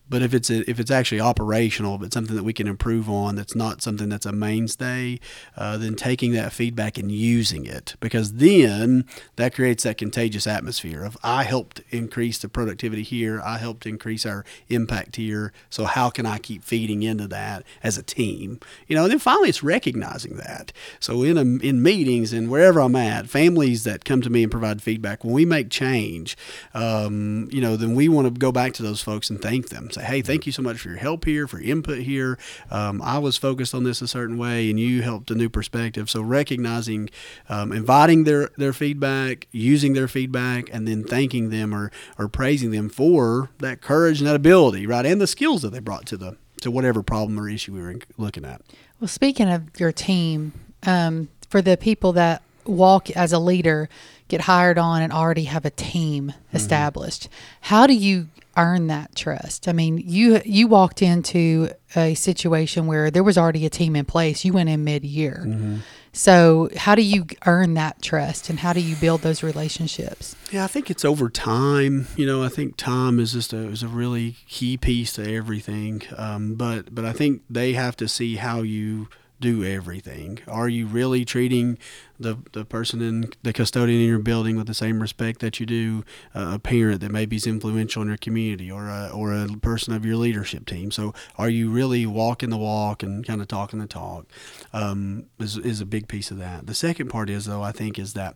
But 0.09 0.21
if 0.21 0.33
it's 0.33 0.49
a, 0.49 0.69
if 0.69 0.79
it's 0.79 0.91
actually 0.91 1.21
operational, 1.21 1.95
if 1.95 2.01
it's 2.01 2.13
something 2.13 2.35
that 2.35 2.43
we 2.43 2.53
can 2.53 2.67
improve 2.67 3.09
on, 3.09 3.35
that's 3.35 3.55
not 3.55 3.81
something 3.81 4.09
that's 4.09 4.25
a 4.25 4.31
mainstay, 4.31 5.19
uh, 5.55 5.77
then 5.77 5.95
taking 5.95 6.31
that 6.33 6.51
feedback 6.51 6.97
and 6.97 7.11
using 7.11 7.65
it, 7.65 7.95
because 7.99 8.33
then 8.33 9.05
that 9.35 9.53
creates 9.53 9.83
that 9.83 9.97
contagious 9.97 10.47
atmosphere 10.47 11.03
of 11.03 11.17
I 11.23 11.43
helped 11.43 11.81
increase 11.89 12.39
the 12.39 12.49
productivity 12.49 13.03
here, 13.03 13.41
I 13.41 13.59
helped 13.59 13.85
increase 13.85 14.25
our 14.25 14.43
impact 14.67 15.15
here. 15.17 15.53
So 15.69 15.85
how 15.85 16.09
can 16.09 16.25
I 16.25 16.39
keep 16.39 16.63
feeding 16.63 17.03
into 17.03 17.27
that 17.27 17.63
as 17.83 17.97
a 17.97 18.03
team? 18.03 18.59
You 18.87 18.95
know, 18.95 19.03
and 19.03 19.11
then 19.11 19.19
finally 19.19 19.49
it's 19.49 19.63
recognizing 19.63 20.37
that. 20.37 20.73
So 20.99 21.23
in 21.23 21.37
a, 21.37 21.41
in 21.41 21.83
meetings 21.83 22.33
and 22.33 22.49
wherever 22.49 22.79
I'm 22.79 22.95
at, 22.95 23.29
families 23.29 23.83
that 23.83 24.05
come 24.05 24.21
to 24.21 24.29
me 24.29 24.43
and 24.43 24.51
provide 24.51 24.81
feedback 24.81 25.23
when 25.23 25.33
we 25.33 25.45
make 25.45 25.69
change, 25.69 26.35
um, 26.73 27.47
you 27.51 27.61
know, 27.61 27.75
then 27.75 27.93
we 27.93 28.09
want 28.09 28.33
to 28.33 28.39
go 28.39 28.51
back 28.51 28.73
to 28.73 28.83
those 28.83 29.01
folks 29.01 29.29
and 29.29 29.41
thank 29.41 29.69
them 29.69 29.89
say, 29.99 30.05
hey, 30.05 30.21
thank 30.21 30.45
you 30.45 30.51
so 30.51 30.61
much 30.61 30.79
for 30.79 30.89
your 30.89 30.97
help 30.97 31.25
here, 31.25 31.47
for 31.47 31.59
input 31.59 31.99
here. 31.99 32.37
Um, 32.71 33.01
I 33.01 33.17
was 33.19 33.37
focused 33.37 33.73
on 33.73 33.83
this 33.83 34.01
a 34.01 34.07
certain 34.07 34.37
way, 34.37 34.69
and 34.69 34.79
you 34.79 35.01
helped 35.01 35.31
a 35.31 35.35
new 35.35 35.49
perspective. 35.49 36.09
So 36.09 36.21
recognizing, 36.21 37.09
um, 37.47 37.71
inviting 37.71 38.23
their 38.23 38.49
their 38.57 38.73
feedback, 38.73 39.47
using 39.51 39.93
their 39.93 40.07
feedback, 40.07 40.69
and 40.73 40.87
then 40.87 41.03
thanking 41.03 41.49
them 41.49 41.73
or 41.73 41.91
or 42.17 42.27
praising 42.27 42.71
them 42.71 42.89
for 42.89 43.49
that 43.59 43.81
courage 43.81 44.19
and 44.19 44.27
that 44.27 44.35
ability, 44.35 44.87
right, 44.87 45.05
and 45.05 45.19
the 45.19 45.27
skills 45.27 45.61
that 45.61 45.71
they 45.71 45.79
brought 45.79 46.05
to 46.07 46.17
the 46.17 46.37
to 46.61 46.71
whatever 46.71 47.01
problem 47.01 47.39
or 47.39 47.49
issue 47.49 47.73
we 47.73 47.81
were 47.81 47.95
looking 48.17 48.45
at. 48.45 48.61
Well, 48.99 49.07
speaking 49.07 49.49
of 49.49 49.79
your 49.79 49.91
team, 49.91 50.51
um, 50.83 51.29
for 51.49 51.61
the 51.61 51.77
people 51.77 52.11
that 52.13 52.41
walk 52.65 53.09
as 53.11 53.31
a 53.31 53.39
leader, 53.39 53.89
get 54.27 54.41
hired 54.41 54.77
on, 54.77 55.01
and 55.01 55.13
already 55.13 55.45
have 55.45 55.65
a 55.65 55.69
team 55.69 56.33
established, 56.53 57.29
how 57.61 57.87
do 57.87 57.93
you 57.93 58.27
earn 58.59 58.87
that 58.87 59.15
trust? 59.15 59.67
I 59.67 59.73
mean, 59.73 59.97
you 59.97 60.41
you 60.45 60.67
walked 60.67 61.01
into 61.01 61.69
a 61.95 62.13
situation 62.13 62.85
where 62.85 63.09
there 63.09 63.23
was 63.23 63.37
already 63.37 63.65
a 63.65 63.69
team 63.69 63.95
in 63.95 64.05
place. 64.05 64.45
You 64.45 64.53
went 64.53 64.69
in 64.69 64.83
mid 64.83 65.03
year. 65.03 65.79
So, 66.11 66.69
how 66.75 66.95
do 66.95 67.03
you 67.03 67.27
earn 67.45 67.75
that 67.75 68.01
trust, 68.01 68.49
and 68.49 68.59
how 68.59 68.73
do 68.73 68.81
you 68.81 68.95
build 68.95 69.21
those 69.21 69.43
relationships? 69.43 70.35
Yeah, 70.51 70.63
I 70.63 70.67
think 70.67 70.89
it's 70.89 71.05
over 71.05 71.29
time. 71.29 72.07
You 72.15 72.25
know, 72.25 72.43
I 72.43 72.49
think 72.49 72.77
time 72.77 73.19
is 73.19 73.33
just 73.33 73.53
a 73.53 73.67
is 73.69 73.83
a 73.83 73.87
really 73.87 74.35
key 74.47 74.75
piece 74.75 75.13
to 75.13 75.33
everything. 75.33 76.01
Um, 76.17 76.55
but 76.55 76.93
but 76.93 77.05
I 77.05 77.13
think 77.13 77.43
they 77.49 77.73
have 77.73 77.95
to 77.97 78.07
see 78.07 78.35
how 78.37 78.61
you 78.61 79.07
do 79.39 79.63
everything. 79.63 80.39
Are 80.47 80.67
you 80.67 80.85
really 80.85 81.25
treating 81.25 81.77
the 82.19 82.37
the 82.51 82.65
person 82.65 83.01
in 83.01 83.31
the 83.43 83.53
custodian 83.53 84.01
in 84.01 84.07
your 84.07 84.19
building 84.19 84.57
with 84.57 84.67
the 84.67 84.73
same 84.73 85.01
respect 85.01 85.39
that 85.39 85.59
you 85.59 85.65
do 85.65 86.03
uh, 86.35 86.51
a 86.55 86.59
parent 86.59 86.99
that 87.01 87.11
maybe 87.11 87.37
is 87.37 87.47
influential 87.47 88.01
in 88.01 88.09
your 88.09 88.17
community 88.17 88.69
or 88.69 88.89
a, 88.89 89.09
or 89.13 89.33
a 89.33 89.47
person 89.61 89.93
of 89.93 90.05
your 90.05 90.17
leadership 90.17 90.65
team? 90.65 90.91
So 90.91 91.13
are 91.37 91.49
you 91.49 91.69
really 91.69 92.05
walking 92.05 92.49
the 92.49 92.57
walk 92.57 93.01
and 93.03 93.25
kind 93.25 93.41
of 93.41 93.47
talking 93.47 93.79
the 93.79 93.87
talk? 93.87 94.25
Um, 94.73 95.27
is 95.39 95.57
is 95.57 95.79
a 95.81 95.85
big 95.85 96.07
piece 96.07 96.31
of 96.31 96.37
that. 96.39 96.67
The 96.67 96.75
second 96.75 97.09
part 97.09 97.29
is 97.29 97.45
though 97.45 97.63
I 97.63 97.71
think 97.71 97.97
is 97.97 98.13
that 98.13 98.35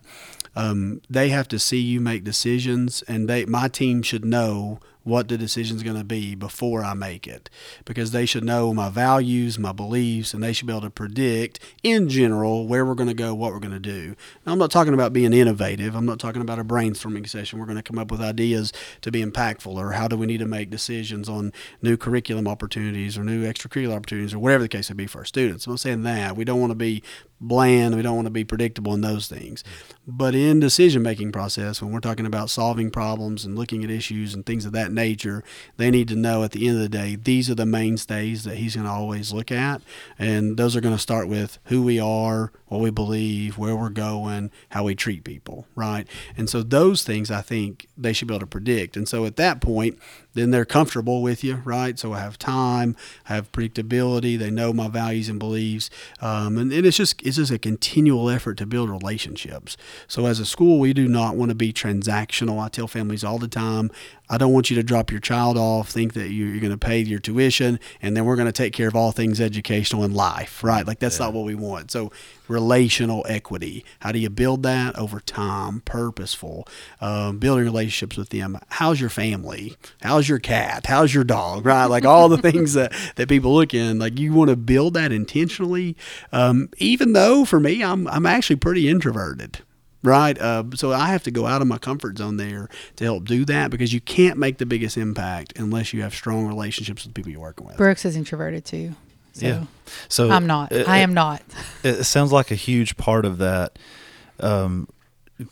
um, 0.55 1.01
they 1.09 1.29
have 1.29 1.47
to 1.49 1.59
see 1.59 1.79
you 1.79 1.99
make 1.99 2.23
decisions, 2.23 3.01
and 3.03 3.29
they 3.29 3.45
my 3.45 3.67
team 3.67 4.01
should 4.01 4.23
know 4.23 4.79
what 5.03 5.27
the 5.27 5.37
decision's 5.37 5.83
going 5.83 5.97
to 5.97 6.03
be 6.03 6.35
before 6.35 6.83
I 6.83 6.93
make 6.93 7.27
it 7.27 7.49
because 7.85 8.11
they 8.11 8.25
should 8.25 8.43
know 8.43 8.73
my 8.73 8.89
values, 8.89 9.59
my 9.59 9.71
beliefs, 9.71 10.33
and 10.33 10.43
they 10.43 10.53
should 10.53 10.67
be 10.67 10.73
able 10.73 10.81
to 10.81 10.89
predict 10.89 11.59
in 11.83 12.09
general 12.09 12.67
where 12.67 12.85
we're 12.85 12.95
going 12.95 13.09
to 13.09 13.13
go, 13.13 13.33
what 13.33 13.51
we're 13.51 13.59
going 13.59 13.73
to 13.73 13.79
do. 13.79 14.15
Now, 14.45 14.53
I'm 14.53 14.59
not 14.59 14.71
talking 14.71 14.93
about 14.93 15.13
being 15.13 15.33
innovative. 15.33 15.95
I'm 15.95 16.05
not 16.05 16.19
talking 16.19 16.41
about 16.41 16.59
a 16.59 16.63
brainstorming 16.63 17.27
session. 17.27 17.59
We're 17.59 17.65
going 17.65 17.77
to 17.77 17.83
come 17.83 17.99
up 17.99 18.11
with 18.11 18.21
ideas 18.21 18.71
to 19.01 19.11
be 19.11 19.23
impactful 19.23 19.75
or 19.75 19.91
how 19.91 20.07
do 20.07 20.17
we 20.17 20.25
need 20.25 20.39
to 20.39 20.45
make 20.45 20.69
decisions 20.69 21.27
on 21.27 21.51
new 21.81 21.97
curriculum 21.97 22.47
opportunities 22.47 23.17
or 23.17 23.23
new 23.23 23.43
extracurricular 23.43 23.95
opportunities 23.95 24.33
or 24.33 24.39
whatever 24.39 24.63
the 24.63 24.69
case 24.69 24.89
may 24.89 24.95
be 24.95 25.07
for 25.07 25.19
our 25.19 25.25
students. 25.25 25.65
I'm 25.65 25.73
not 25.73 25.79
saying 25.79 26.03
that. 26.03 26.35
We 26.35 26.45
don't 26.45 26.59
want 26.59 26.71
to 26.71 26.75
be 26.75 27.03
bland. 27.39 27.95
We 27.95 28.01
don't 28.01 28.15
want 28.15 28.27
to 28.27 28.31
be 28.31 28.43
predictable 28.43 28.93
in 28.93 29.01
those 29.01 29.27
things. 29.27 29.63
But 30.05 30.35
in 30.35 30.59
decision 30.59 31.01
making 31.01 31.31
process, 31.31 31.81
when 31.81 31.91
we're 31.91 32.01
talking 32.01 32.25
about 32.25 32.49
solving 32.49 32.91
problems 32.91 33.45
and 33.45 33.57
looking 33.57 33.83
at 33.83 33.89
issues 33.89 34.33
and 34.33 34.45
things 34.45 34.65
of 34.65 34.73
that 34.73 34.91
nature, 34.91 35.43
they 35.77 35.89
need 35.89 36.09
to 36.09 36.15
know 36.15 36.43
at 36.43 36.51
the 36.51 36.67
end 36.67 36.75
of 36.75 36.81
the 36.81 36.89
day 36.89 37.15
these 37.15 37.49
are 37.49 37.55
the 37.55 37.65
mainstays 37.65 38.43
that 38.43 38.57
he's 38.57 38.75
going 38.75 38.85
to 38.85 38.91
always 38.91 39.31
look 39.31 39.51
at, 39.51 39.81
and 40.19 40.57
those 40.57 40.75
are 40.75 40.81
going 40.81 40.95
to 40.95 41.01
start 41.01 41.29
with 41.29 41.57
who 41.65 41.81
we 41.81 41.99
are, 42.01 42.51
what 42.67 42.81
we 42.81 42.89
believe, 42.89 43.57
where 43.57 43.75
we're 43.75 43.89
going, 43.89 44.51
how 44.69 44.83
we 44.83 44.93
treat 44.93 45.23
people, 45.23 45.67
right? 45.75 46.05
And 46.35 46.49
so 46.49 46.63
those 46.63 47.03
things 47.03 47.31
I 47.31 47.41
think 47.41 47.87
they 47.97 48.11
should 48.11 48.27
be 48.27 48.33
able 48.33 48.41
to 48.41 48.47
predict. 48.47 48.97
And 48.97 49.07
so 49.07 49.25
at 49.25 49.37
that 49.37 49.61
point, 49.61 49.99
then 50.33 50.51
they're 50.51 50.65
comfortable 50.65 51.21
with 51.21 51.43
you, 51.43 51.61
right? 51.63 51.97
So 51.97 52.13
I 52.13 52.19
have 52.19 52.37
time, 52.37 52.95
I 53.29 53.35
have 53.35 53.51
predictability. 53.51 54.37
They 54.37 54.49
know 54.49 54.73
my 54.73 54.87
values 54.87 55.29
and 55.29 55.39
beliefs, 55.39 55.89
um, 56.19 56.57
and, 56.57 56.73
and 56.73 56.85
it's 56.85 56.97
just 56.97 57.21
it's 57.21 57.32
just 57.35 57.51
a 57.51 57.59
continual 57.59 58.29
effort 58.29 58.57
to 58.57 58.65
build 58.65 58.89
relationships. 58.89 59.77
So 60.07 60.25
as 60.25 60.39
a 60.39 60.45
school, 60.45 60.79
we 60.79 60.93
do 60.93 61.07
not 61.07 61.35
want 61.35 61.49
to 61.49 61.55
be 61.55 61.73
transactional. 61.73 62.59
I 62.59 62.69
tell 62.69 62.87
families 62.87 63.23
all 63.23 63.39
the 63.39 63.47
time, 63.47 63.91
I 64.29 64.37
don't 64.37 64.53
want 64.53 64.69
you 64.69 64.75
to 64.77 64.83
drop 64.83 65.11
your 65.11 65.19
child 65.19 65.57
off, 65.57 65.89
think 65.89 66.13
that 66.13 66.29
you're 66.29 66.59
going 66.59 66.71
to 66.71 66.77
pay 66.77 66.99
your 66.99 67.19
tuition, 67.19 67.79
and 68.01 68.15
then 68.15 68.25
we're 68.25 68.37
going 68.37 68.47
to 68.47 68.53
take 68.53 68.73
care 68.73 68.87
of 68.87 68.95
all 68.95 69.11
things 69.11 69.41
educational 69.41 70.03
in 70.03 70.13
life, 70.13 70.63
right? 70.63 70.87
Like 70.87 70.99
that's 70.99 71.19
not 71.19 71.33
what 71.33 71.45
we 71.45 71.55
want. 71.55 71.91
So 71.91 72.11
relational 72.47 73.25
equity. 73.27 73.83
How 73.99 74.11
do 74.11 74.19
you 74.19 74.29
build 74.29 74.63
that 74.63 74.97
over 74.97 75.19
time? 75.19 75.81
Purposeful, 75.81 76.67
um, 77.01 77.37
building 77.37 77.65
relationships 77.65 78.15
with 78.15 78.29
them. 78.29 78.59
How's 78.69 79.01
your 79.01 79.09
family? 79.09 79.75
How's 80.01 80.29
your 80.29 80.39
cat? 80.39 80.85
How's 80.85 81.13
your 81.13 81.23
dog? 81.25 81.65
Right? 81.65 81.85
Like 81.85 82.05
all 82.05 82.29
the 82.29 82.37
things 82.51 82.73
that, 82.73 82.93
that 83.15 83.27
people 83.27 83.53
look 83.53 83.73
in. 83.73 83.99
Like 83.99 84.17
you 84.17 84.33
want 84.33 84.49
to 84.49 84.55
build 84.55 84.93
that 84.93 85.11
intentionally. 85.11 85.97
Um, 86.31 86.69
even 86.77 87.13
though 87.13 87.43
for 87.45 87.59
me, 87.59 87.83
I'm 87.83 88.07
I'm 88.07 88.25
actually 88.25 88.55
pretty 88.55 88.87
introverted 88.87 89.59
right? 90.03 90.37
Uh, 90.39 90.63
so 90.75 90.91
I 90.93 91.07
have 91.07 91.23
to 91.23 91.31
go 91.31 91.45
out 91.47 91.61
of 91.61 91.67
my 91.67 91.77
comfort 91.77 92.17
zone 92.17 92.37
there 92.37 92.69
to 92.97 93.03
help 93.03 93.25
do 93.25 93.45
that 93.45 93.71
because 93.71 93.93
you 93.93 94.01
can't 94.01 94.37
make 94.37 94.57
the 94.57 94.65
biggest 94.65 94.97
impact 94.97 95.53
unless 95.57 95.93
you 95.93 96.01
have 96.03 96.13
strong 96.13 96.45
relationships 96.47 97.03
with 97.05 97.13
the 97.13 97.17
people 97.19 97.31
you're 97.31 97.41
working 97.41 97.65
with. 97.65 97.77
Brooks 97.77 98.05
is 98.05 98.15
introverted 98.15 98.65
too. 98.65 98.93
So 99.33 99.45
Yeah. 99.47 99.63
So 100.09 100.29
I'm 100.29 100.45
not. 100.45 100.71
it- 100.71 100.87
I 100.87 100.99
am 100.99 101.13
not. 101.13 101.41
it 101.83 102.03
sounds 102.03 102.31
like 102.31 102.51
a 102.51 102.55
huge 102.55 102.97
part 102.97 103.25
of 103.25 103.37
that 103.39 103.79
um, 104.39 104.87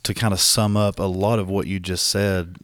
to 0.03 0.13
kind 0.13 0.33
of 0.33 0.39
sum 0.39 0.77
up 0.77 0.99
a 0.99 1.03
lot 1.03 1.39
of 1.39 1.49
what 1.49 1.65
you 1.67 1.79
just 1.79 2.07
said 2.07 2.57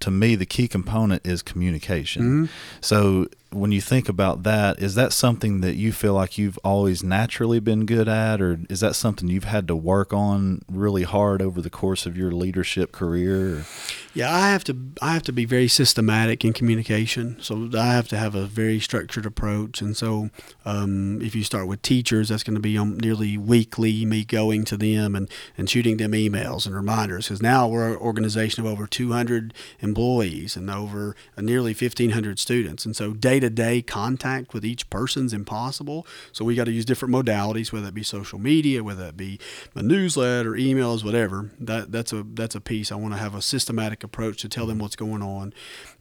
to 0.00 0.10
me 0.10 0.34
the 0.34 0.46
key 0.46 0.66
component 0.68 1.26
is 1.26 1.42
communication 1.42 2.22
Mm-hmm. 2.22 2.44
so 2.80 3.26
when 3.52 3.72
you 3.72 3.80
think 3.80 4.08
about 4.08 4.44
that 4.44 4.80
is 4.80 4.94
that 4.94 5.12
something 5.12 5.60
that 5.60 5.74
you 5.74 5.92
feel 5.92 6.14
like 6.14 6.38
you've 6.38 6.58
always 6.58 7.02
naturally 7.02 7.58
been 7.58 7.84
good 7.84 8.08
at 8.08 8.40
or 8.40 8.60
is 8.68 8.80
that 8.80 8.94
something 8.94 9.28
you've 9.28 9.44
had 9.44 9.66
to 9.66 9.74
work 9.74 10.12
on 10.12 10.62
really 10.70 11.02
hard 11.02 11.42
over 11.42 11.60
the 11.60 11.70
course 11.70 12.06
of 12.06 12.16
your 12.16 12.30
leadership 12.30 12.92
career? 12.92 13.64
Yeah, 14.12 14.32
I 14.34 14.50
have 14.50 14.64
to 14.64 14.76
I 15.00 15.12
have 15.12 15.22
to 15.24 15.32
be 15.32 15.44
very 15.44 15.68
systematic 15.68 16.44
in 16.44 16.52
communication. 16.52 17.36
So 17.40 17.70
I 17.76 17.92
have 17.92 18.08
to 18.08 18.18
have 18.18 18.34
a 18.34 18.46
very 18.46 18.80
structured 18.80 19.24
approach. 19.24 19.80
And 19.80 19.96
so 19.96 20.30
um, 20.64 21.22
if 21.22 21.34
you 21.34 21.44
start 21.44 21.68
with 21.68 21.82
teachers, 21.82 22.28
that's 22.28 22.42
going 22.42 22.56
to 22.56 22.60
be 22.60 22.76
um, 22.76 22.98
nearly 22.98 23.38
weekly 23.38 24.04
me 24.04 24.24
going 24.24 24.64
to 24.66 24.76
them 24.76 25.14
and, 25.14 25.28
and 25.56 25.70
shooting 25.70 25.96
them 25.96 26.12
emails 26.12 26.66
and 26.66 26.74
reminders. 26.74 27.26
Because 27.26 27.42
now 27.42 27.68
we're 27.68 27.90
an 27.90 27.96
organization 27.96 28.64
of 28.64 28.70
over 28.70 28.86
200 28.86 29.54
employees 29.80 30.56
and 30.56 30.68
over 30.68 31.14
nearly 31.38 31.72
1,500 31.72 32.38
students. 32.38 32.84
And 32.84 32.96
so 32.96 33.12
day 33.40 33.48
to 33.48 33.54
day 33.54 33.82
contact 33.82 34.54
with 34.54 34.64
each 34.64 34.88
person's 34.90 35.32
impossible. 35.32 36.06
So 36.32 36.44
we 36.44 36.54
got 36.54 36.64
to 36.64 36.72
use 36.72 36.84
different 36.84 37.14
modalities, 37.14 37.72
whether 37.72 37.88
it 37.88 37.94
be 37.94 38.02
social 38.02 38.38
media, 38.38 38.84
whether 38.84 39.06
it 39.06 39.16
be 39.16 39.38
a 39.74 39.82
newsletter, 39.82 40.52
emails, 40.52 41.04
whatever. 41.04 41.50
That 41.58 41.92
that's 41.92 42.12
a 42.12 42.22
that's 42.22 42.54
a 42.54 42.60
piece 42.60 42.92
I 42.92 42.96
want 42.96 43.14
to 43.14 43.20
have 43.20 43.34
a 43.34 43.42
systematic 43.42 44.04
approach 44.04 44.40
to 44.42 44.48
tell 44.48 44.66
them 44.66 44.78
what's 44.78 44.96
going 44.96 45.22
on. 45.22 45.52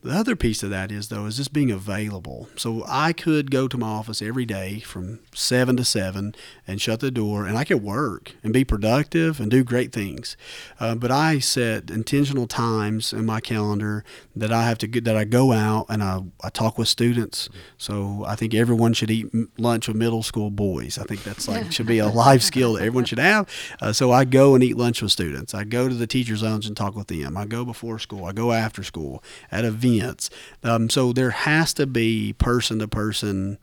The 0.02 0.12
other 0.12 0.36
piece 0.36 0.64
of 0.64 0.70
that 0.70 0.92
is 0.92 1.10
though 1.10 1.26
is 1.26 1.38
just 1.38 1.54
being 1.54 1.72
available. 1.72 2.48
So 2.56 2.84
I 2.88 3.14
could 3.14 3.52
go 3.52 3.68
to 3.68 3.78
my 3.78 3.88
office 3.88 4.22
every 4.22 4.46
day 4.46 4.80
from 4.80 5.20
seven 5.34 5.78
to 5.78 5.86
seven 5.86 6.36
and 6.68 6.82
shut 6.82 7.00
the 7.00 7.12
door, 7.12 7.46
and 7.46 7.58
I 7.58 7.64
could 7.64 7.84
work 7.84 8.36
and 8.44 8.54
be 8.54 8.64
productive 8.64 9.40
and 9.40 9.50
do 9.52 9.64
great 9.64 9.92
things. 9.92 10.38
Uh, 10.80 10.96
but 10.96 11.12
I 11.12 11.40
set 11.40 11.90
intentional 11.90 12.48
times 12.48 13.14
in 13.14 13.26
my 13.26 13.40
calendar 13.40 14.04
that 14.36 14.52
I 14.52 14.64
have 14.66 14.78
to 14.80 15.02
that 15.02 15.16
I 15.16 15.24
go 15.24 15.52
out 15.52 15.86
and 15.90 16.04
I, 16.04 16.22
I 16.44 16.50
talk 16.50 16.78
with 16.78 16.88
students. 16.88 17.29
So 17.78 18.24
I 18.26 18.36
think 18.36 18.54
everyone 18.54 18.94
should 18.94 19.12
eat 19.12 19.28
lunch 19.60 19.88
with 19.88 19.98
middle 19.98 20.24
school 20.24 20.50
boys. 20.50 20.98
I 20.98 21.04
think 21.04 21.24
that's 21.24 21.48
like 21.48 21.72
should 21.72 21.86
be 21.86 22.00
a 22.00 22.08
life 22.26 22.42
skill 22.42 22.74
that 22.74 22.82
everyone 22.82 23.06
should 23.06 23.20
have. 23.20 23.50
Uh, 23.82 23.94
so 23.94 24.12
I 24.12 24.26
go 24.26 24.56
and 24.56 24.64
eat 24.64 24.78
lunch 24.78 25.02
with 25.02 25.12
students. 25.12 25.54
I 25.54 25.64
go 25.64 25.88
to 25.88 25.96
the 25.96 26.08
teacher 26.08 26.36
zones 26.36 26.68
and 26.68 26.76
talk 26.76 26.96
with 26.96 27.08
them. 27.08 27.38
I 27.38 27.46
go 27.46 27.66
before 27.66 28.00
school. 28.00 28.26
I 28.26 28.32
go 28.32 28.52
after 28.52 28.84
school 28.84 29.24
at 29.52 29.66
events. 29.66 30.30
Um, 30.64 30.90
so 30.90 31.14
there 31.14 31.32
has 31.32 31.74
to 31.76 31.86
be 31.86 32.34
person 32.34 32.80
to 32.80 32.88
person 32.88 33.60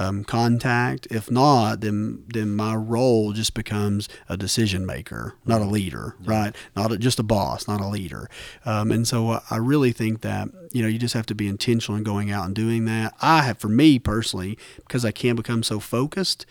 um, 0.00 0.24
contact. 0.24 1.06
If 1.10 1.30
not, 1.30 1.80
then 1.80 2.24
then 2.28 2.54
my 2.56 2.74
role 2.74 3.32
just 3.32 3.54
becomes 3.54 4.08
a 4.28 4.36
decision 4.36 4.86
maker, 4.86 5.34
not 5.44 5.60
a 5.60 5.64
leader, 5.76 6.16
right? 6.24 6.54
Not 6.76 6.92
a, 6.92 6.96
just 6.98 7.18
a 7.18 7.22
boss, 7.22 7.68
not 7.68 7.80
a 7.80 7.86
leader. 7.88 8.28
Um, 8.64 8.90
and 8.92 9.06
so 9.06 9.40
I 9.50 9.56
really 9.56 9.92
think 9.92 10.20
that 10.22 10.48
you 10.72 10.82
know 10.82 10.88
you 10.88 10.98
just 10.98 11.14
have 11.14 11.26
to 11.26 11.34
be 11.34 11.46
intentional 11.48 11.96
in 11.98 12.04
going 12.04 12.30
out 12.30 12.46
and 12.46 12.54
doing 12.54 12.84
that. 12.86 13.14
I 13.20 13.42
have, 13.42 13.58
for 13.58 13.68
me 13.68 13.98
personally, 13.98 14.56
because 14.78 15.04
I 15.04 15.12
can 15.12 15.36
become 15.36 15.62
so 15.62 15.80
focused. 15.80 16.46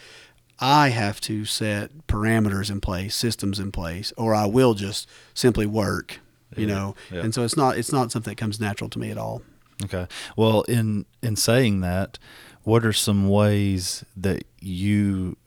I 0.61 0.89
have 0.89 1.21
to 1.21 1.45
set 1.45 2.05
parameters 2.07 2.69
in 2.69 2.81
place, 2.81 3.15
systems 3.15 3.59
in 3.59 3.71
place, 3.71 4.11
or 4.17 4.35
I 4.35 4.45
will 4.45 4.73
just 4.73 5.07
simply 5.33 5.65
work, 5.65 6.19
you 6.57 6.67
Yeah, 6.67 6.73
know. 6.73 6.95
yeah. 7.09 7.21
And 7.21 7.33
so 7.33 7.43
it's 7.45 7.55
not 7.55 7.77
it's 7.77 7.93
not 7.93 8.11
something 8.11 8.31
that 8.31 8.35
comes 8.37 8.59
natural 8.59 8.89
to 8.89 8.99
me 8.99 9.09
at 9.09 9.17
all. 9.17 9.41
Okay. 9.85 10.05
Well, 10.35 10.63
in 10.63 11.05
in 11.23 11.37
saying 11.37 11.79
that, 11.79 12.19
what 12.63 12.85
are 12.85 12.93
some 12.93 13.29
ways 13.29 14.03
that 14.15 14.43
you 14.59 15.37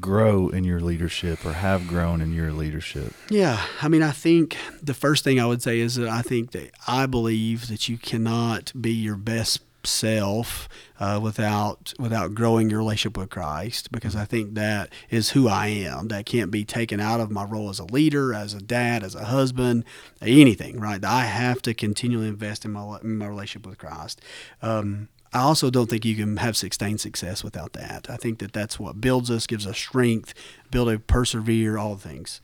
grow 0.00 0.48
in 0.48 0.64
your 0.64 0.80
leadership 0.80 1.44
or 1.46 1.54
have 1.54 1.88
grown 1.88 2.20
in 2.20 2.32
your 2.32 2.52
leadership? 2.52 3.14
Yeah, 3.30 3.64
I 3.80 3.88
mean, 3.88 4.02
I 4.02 4.10
think 4.10 4.56
the 4.82 4.94
first 4.94 5.24
thing 5.24 5.40
I 5.40 5.46
would 5.46 5.62
say 5.62 5.80
is 5.80 5.96
that 5.96 6.08
I 6.08 6.22
think 6.22 6.52
that 6.52 6.70
I 6.86 7.06
believe 7.06 7.68
that 7.68 7.88
you 7.88 7.98
cannot 7.98 8.72
be 8.80 8.92
your 8.92 9.16
best 9.16 9.60
self 9.84 10.68
uh, 10.98 11.20
without 11.22 11.94
without 11.98 12.34
growing 12.34 12.68
your 12.68 12.80
relationship 12.80 13.16
with 13.16 13.30
Christ 13.30 13.90
because 13.92 14.16
I 14.16 14.24
think 14.24 14.54
that 14.54 14.92
is 15.08 15.30
who 15.30 15.48
I 15.48 15.68
am. 15.68 16.08
That 16.08 16.26
can't 16.26 16.50
be 16.50 16.64
taken 16.64 17.00
out 17.00 17.20
of 17.20 17.30
my 17.30 17.44
role 17.44 17.70
as 17.70 17.78
a 17.78 17.84
leader, 17.84 18.34
as 18.34 18.54
a 18.54 18.60
dad, 18.60 19.02
as 19.02 19.14
a 19.14 19.24
husband, 19.24 19.84
anything. 20.20 20.78
Right? 20.80 21.02
I 21.04 21.24
have 21.24 21.62
to 21.62 21.74
continually 21.74 22.28
invest 22.28 22.64
in 22.64 22.72
my 22.72 22.98
in 23.02 23.16
my 23.18 23.26
relationship 23.26 23.66
with 23.66 23.78
Christ. 23.78 24.20
Um, 24.62 25.08
I 25.32 25.40
also 25.40 25.70
don't 25.70 25.90
think 25.90 26.04
you 26.04 26.16
can 26.16 26.38
have 26.38 26.56
sustained 26.56 27.00
success 27.00 27.44
without 27.44 27.74
that. 27.74 28.08
I 28.08 28.16
think 28.16 28.38
that 28.38 28.52
that's 28.52 28.78
what 28.78 29.00
builds 29.00 29.30
us, 29.30 29.46
gives 29.46 29.66
us 29.66 29.76
strength, 29.76 30.34
build 30.70 30.88
a 30.88 30.98
persevere, 30.98 31.76
all 31.76 31.94
the 31.94 32.08
things. 32.08 32.40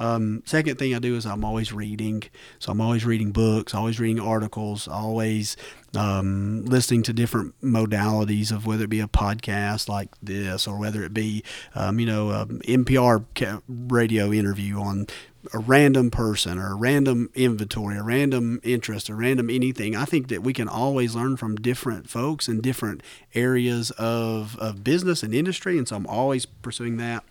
Um, 0.00 0.42
second 0.46 0.78
thing 0.78 0.94
I 0.94 1.00
do 1.00 1.16
is 1.16 1.26
I'm 1.26 1.44
always 1.44 1.72
reading. 1.72 2.22
So 2.60 2.70
I'm 2.70 2.80
always 2.80 3.04
reading 3.04 3.32
books, 3.32 3.74
always 3.74 3.98
reading 3.98 4.22
articles, 4.22 4.86
always 4.86 5.56
um, 5.96 6.64
listening 6.64 7.02
to 7.04 7.12
different 7.12 7.60
modalities 7.60 8.52
of 8.52 8.66
whether 8.66 8.84
it 8.84 8.90
be 8.90 9.00
a 9.00 9.08
podcast 9.08 9.88
like 9.88 10.10
this 10.22 10.68
or 10.68 10.78
whether 10.78 11.02
it 11.02 11.12
be, 11.12 11.42
um, 11.74 11.98
you 11.98 12.06
know, 12.06 12.46
NPR 12.66 13.24
radio 13.68 14.30
interview 14.32 14.78
on 14.78 15.06
a 15.52 15.58
random 15.58 16.10
person 16.10 16.58
or 16.58 16.72
a 16.72 16.74
random 16.74 17.30
inventory, 17.34 17.96
a 17.96 18.02
random 18.02 18.60
interest, 18.62 19.08
a 19.08 19.14
random 19.14 19.48
anything. 19.50 19.94
I 19.96 20.04
think 20.04 20.28
that 20.28 20.42
we 20.42 20.52
can 20.52 20.68
always 20.68 21.14
learn 21.14 21.36
from 21.36 21.56
different 21.56 22.10
folks 22.10 22.48
in 22.48 22.60
different 22.60 23.02
areas 23.34 23.90
of, 23.92 24.58
of 24.58 24.82
business 24.82 25.22
and 25.22 25.34
industry. 25.34 25.78
And 25.78 25.86
so 25.86 25.96
I'm 25.96 26.06
always 26.06 26.44
pursuing 26.46 26.96
that. 26.98 27.24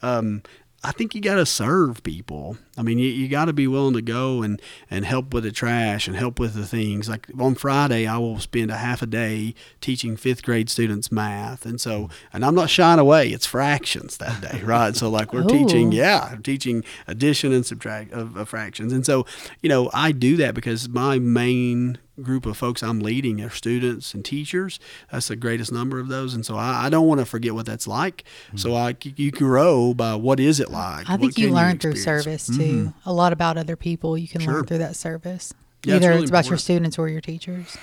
Um, 0.00 0.42
I 0.84 0.90
think 0.90 1.14
you 1.14 1.20
got 1.20 1.36
to 1.36 1.46
serve 1.46 2.02
people. 2.02 2.56
I 2.76 2.82
mean, 2.82 2.98
you, 2.98 3.08
you 3.08 3.28
got 3.28 3.46
to 3.46 3.52
be 3.52 3.66
willing 3.66 3.94
to 3.94 4.02
go 4.02 4.42
and, 4.42 4.60
and 4.90 5.04
help 5.04 5.34
with 5.34 5.44
the 5.44 5.52
trash 5.52 6.08
and 6.08 6.16
help 6.16 6.38
with 6.38 6.54
the 6.54 6.66
things. 6.66 7.08
Like 7.08 7.28
on 7.38 7.54
Friday, 7.54 8.06
I 8.06 8.16
will 8.16 8.38
spend 8.38 8.70
a 8.70 8.76
half 8.76 9.02
a 9.02 9.06
day 9.06 9.54
teaching 9.80 10.16
fifth 10.16 10.42
grade 10.42 10.70
students 10.70 11.12
math. 11.12 11.66
And 11.66 11.80
so, 11.80 12.04
hmm. 12.04 12.12
and 12.32 12.44
I'm 12.44 12.54
not 12.54 12.70
shying 12.70 12.98
away, 12.98 13.28
it's 13.28 13.46
fractions 13.46 14.16
that 14.18 14.40
day, 14.40 14.60
right? 14.64 14.96
So, 14.96 15.10
like, 15.10 15.32
we're 15.32 15.44
teaching, 15.44 15.88
oh. 15.88 15.96
yeah, 15.96 16.32
we're 16.32 16.40
teaching 16.40 16.82
addition 17.06 17.52
and 17.52 17.66
subtract 17.66 18.12
of, 18.12 18.36
of 18.36 18.48
fractions. 18.48 18.92
And 18.92 19.04
so, 19.04 19.26
you 19.60 19.68
know, 19.68 19.90
I 19.92 20.12
do 20.12 20.36
that 20.38 20.54
because 20.54 20.88
my 20.88 21.18
main 21.18 21.98
group 22.20 22.44
of 22.44 22.56
folks 22.56 22.82
I'm 22.82 23.00
leading 23.00 23.40
are 23.40 23.50
students 23.50 24.12
and 24.14 24.24
teachers. 24.24 24.78
That's 25.10 25.28
the 25.28 25.36
greatest 25.36 25.72
number 25.72 25.98
of 25.98 26.08
those, 26.08 26.34
and 26.34 26.44
so 26.44 26.56
I, 26.56 26.86
I 26.86 26.90
don't 26.90 27.06
want 27.06 27.20
to 27.20 27.26
forget 27.26 27.54
what 27.54 27.66
that's 27.66 27.86
like. 27.86 28.24
So 28.56 28.70
hmm. 28.70 28.76
I, 28.76 28.96
you 29.02 29.30
grow 29.30 29.94
by 29.94 30.14
what 30.14 30.40
is 30.40 30.60
it 30.60 30.70
like. 30.70 31.08
I 31.08 31.16
think 31.16 31.38
you 31.38 31.50
learn 31.50 31.78
through 31.78 31.96
service 31.96 32.46
too. 32.46 32.62
Hmm. 32.72 32.88
A 33.08 33.12
lot 33.12 33.32
about 33.32 33.56
other 33.56 33.76
people 33.76 34.16
you 34.18 34.28
can 34.28 34.40
Sure. 34.40 34.54
learn 34.54 34.66
through 34.66 34.78
that 34.78 34.96
service. 34.96 35.52
Yeah, 35.84 35.96
it's 35.96 36.04
Either 36.04 36.10
really 36.10 36.22
it's 36.22 36.30
about 36.30 36.48
your 36.48 36.58
students 36.58 36.98
or 36.98 37.08
your 37.08 37.20
teachers. 37.20 37.76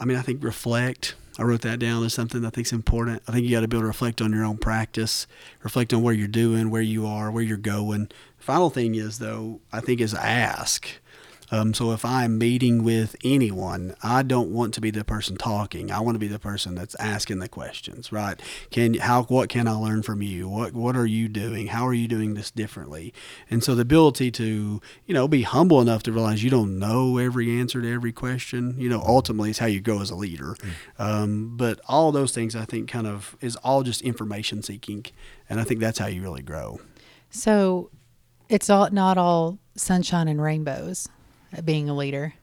I 0.00 0.04
mean, 0.04 0.16
I 0.16 0.22
think 0.22 0.42
reflect. 0.42 1.14
I 1.38 1.42
wrote 1.42 1.60
that 1.62 1.78
down 1.78 2.02
as 2.04 2.14
something 2.14 2.44
I 2.46 2.50
think 2.50 2.66
is 2.66 2.72
important. 2.72 3.22
I 3.28 3.32
think 3.32 3.44
you 3.44 3.50
got 3.54 3.60
to 3.60 3.68
be 3.68 3.76
able 3.76 3.82
to 3.82 3.88
reflect 3.88 4.22
on 4.22 4.32
your 4.32 4.44
own 4.44 4.56
practice, 4.56 5.26
reflect 5.62 5.92
on 5.92 6.02
where 6.02 6.14
you're 6.14 6.28
doing, 6.28 6.70
where 6.70 6.80
you 6.82 7.06
are, 7.06 7.30
where 7.30 7.42
you're 7.42 7.58
going. 7.58 8.08
Final 8.38 8.70
thing 8.70 8.94
is 8.94 9.18
though, 9.18 9.60
I 9.72 9.80
think 9.80 10.00
is 10.00 10.14
ask. 10.14 10.88
Um, 11.50 11.74
so 11.74 11.92
if 11.92 12.04
I'm 12.04 12.38
meeting 12.38 12.82
with 12.82 13.16
anyone, 13.24 13.94
I 14.02 14.22
don't 14.22 14.50
want 14.50 14.74
to 14.74 14.80
be 14.80 14.90
the 14.90 15.04
person 15.04 15.36
talking. 15.36 15.90
I 15.90 16.00
want 16.00 16.14
to 16.14 16.18
be 16.20 16.28
the 16.28 16.38
person 16.38 16.74
that's 16.74 16.94
asking 16.96 17.38
the 17.38 17.48
questions, 17.48 18.10
right? 18.12 18.40
Can 18.70 18.94
how 18.94 19.24
what 19.24 19.48
can 19.48 19.68
I 19.68 19.72
learn 19.72 20.02
from 20.02 20.22
you? 20.22 20.48
What 20.48 20.74
what 20.74 20.96
are 20.96 21.06
you 21.06 21.28
doing? 21.28 21.68
How 21.68 21.86
are 21.86 21.94
you 21.94 22.08
doing 22.08 22.34
this 22.34 22.50
differently? 22.50 23.12
And 23.50 23.62
so 23.62 23.74
the 23.74 23.82
ability 23.82 24.30
to 24.32 24.80
you 25.06 25.14
know 25.14 25.28
be 25.28 25.42
humble 25.42 25.80
enough 25.80 26.02
to 26.04 26.12
realize 26.12 26.42
you 26.42 26.50
don't 26.50 26.78
know 26.78 27.18
every 27.18 27.58
answer 27.58 27.80
to 27.80 27.92
every 27.92 28.12
question. 28.12 28.74
You 28.78 28.88
know, 28.88 29.00
ultimately 29.00 29.50
is 29.50 29.58
how 29.58 29.66
you 29.66 29.80
grow 29.80 30.00
as 30.00 30.10
a 30.10 30.16
leader. 30.16 30.56
Um, 30.98 31.56
but 31.56 31.80
all 31.88 32.12
those 32.12 32.32
things 32.32 32.56
I 32.56 32.64
think 32.64 32.90
kind 32.90 33.06
of 33.06 33.36
is 33.40 33.56
all 33.56 33.82
just 33.82 34.02
information 34.02 34.62
seeking, 34.62 35.06
and 35.48 35.60
I 35.60 35.64
think 35.64 35.80
that's 35.80 35.98
how 35.98 36.06
you 36.06 36.22
really 36.22 36.42
grow. 36.42 36.80
So 37.30 37.90
it's 38.48 38.70
all 38.70 38.90
not 38.90 39.18
all 39.18 39.58
sunshine 39.76 40.28
and 40.28 40.40
rainbows 40.40 41.08
at 41.08 41.15
being 41.64 41.88
a 41.88 41.94
leader. 41.94 42.34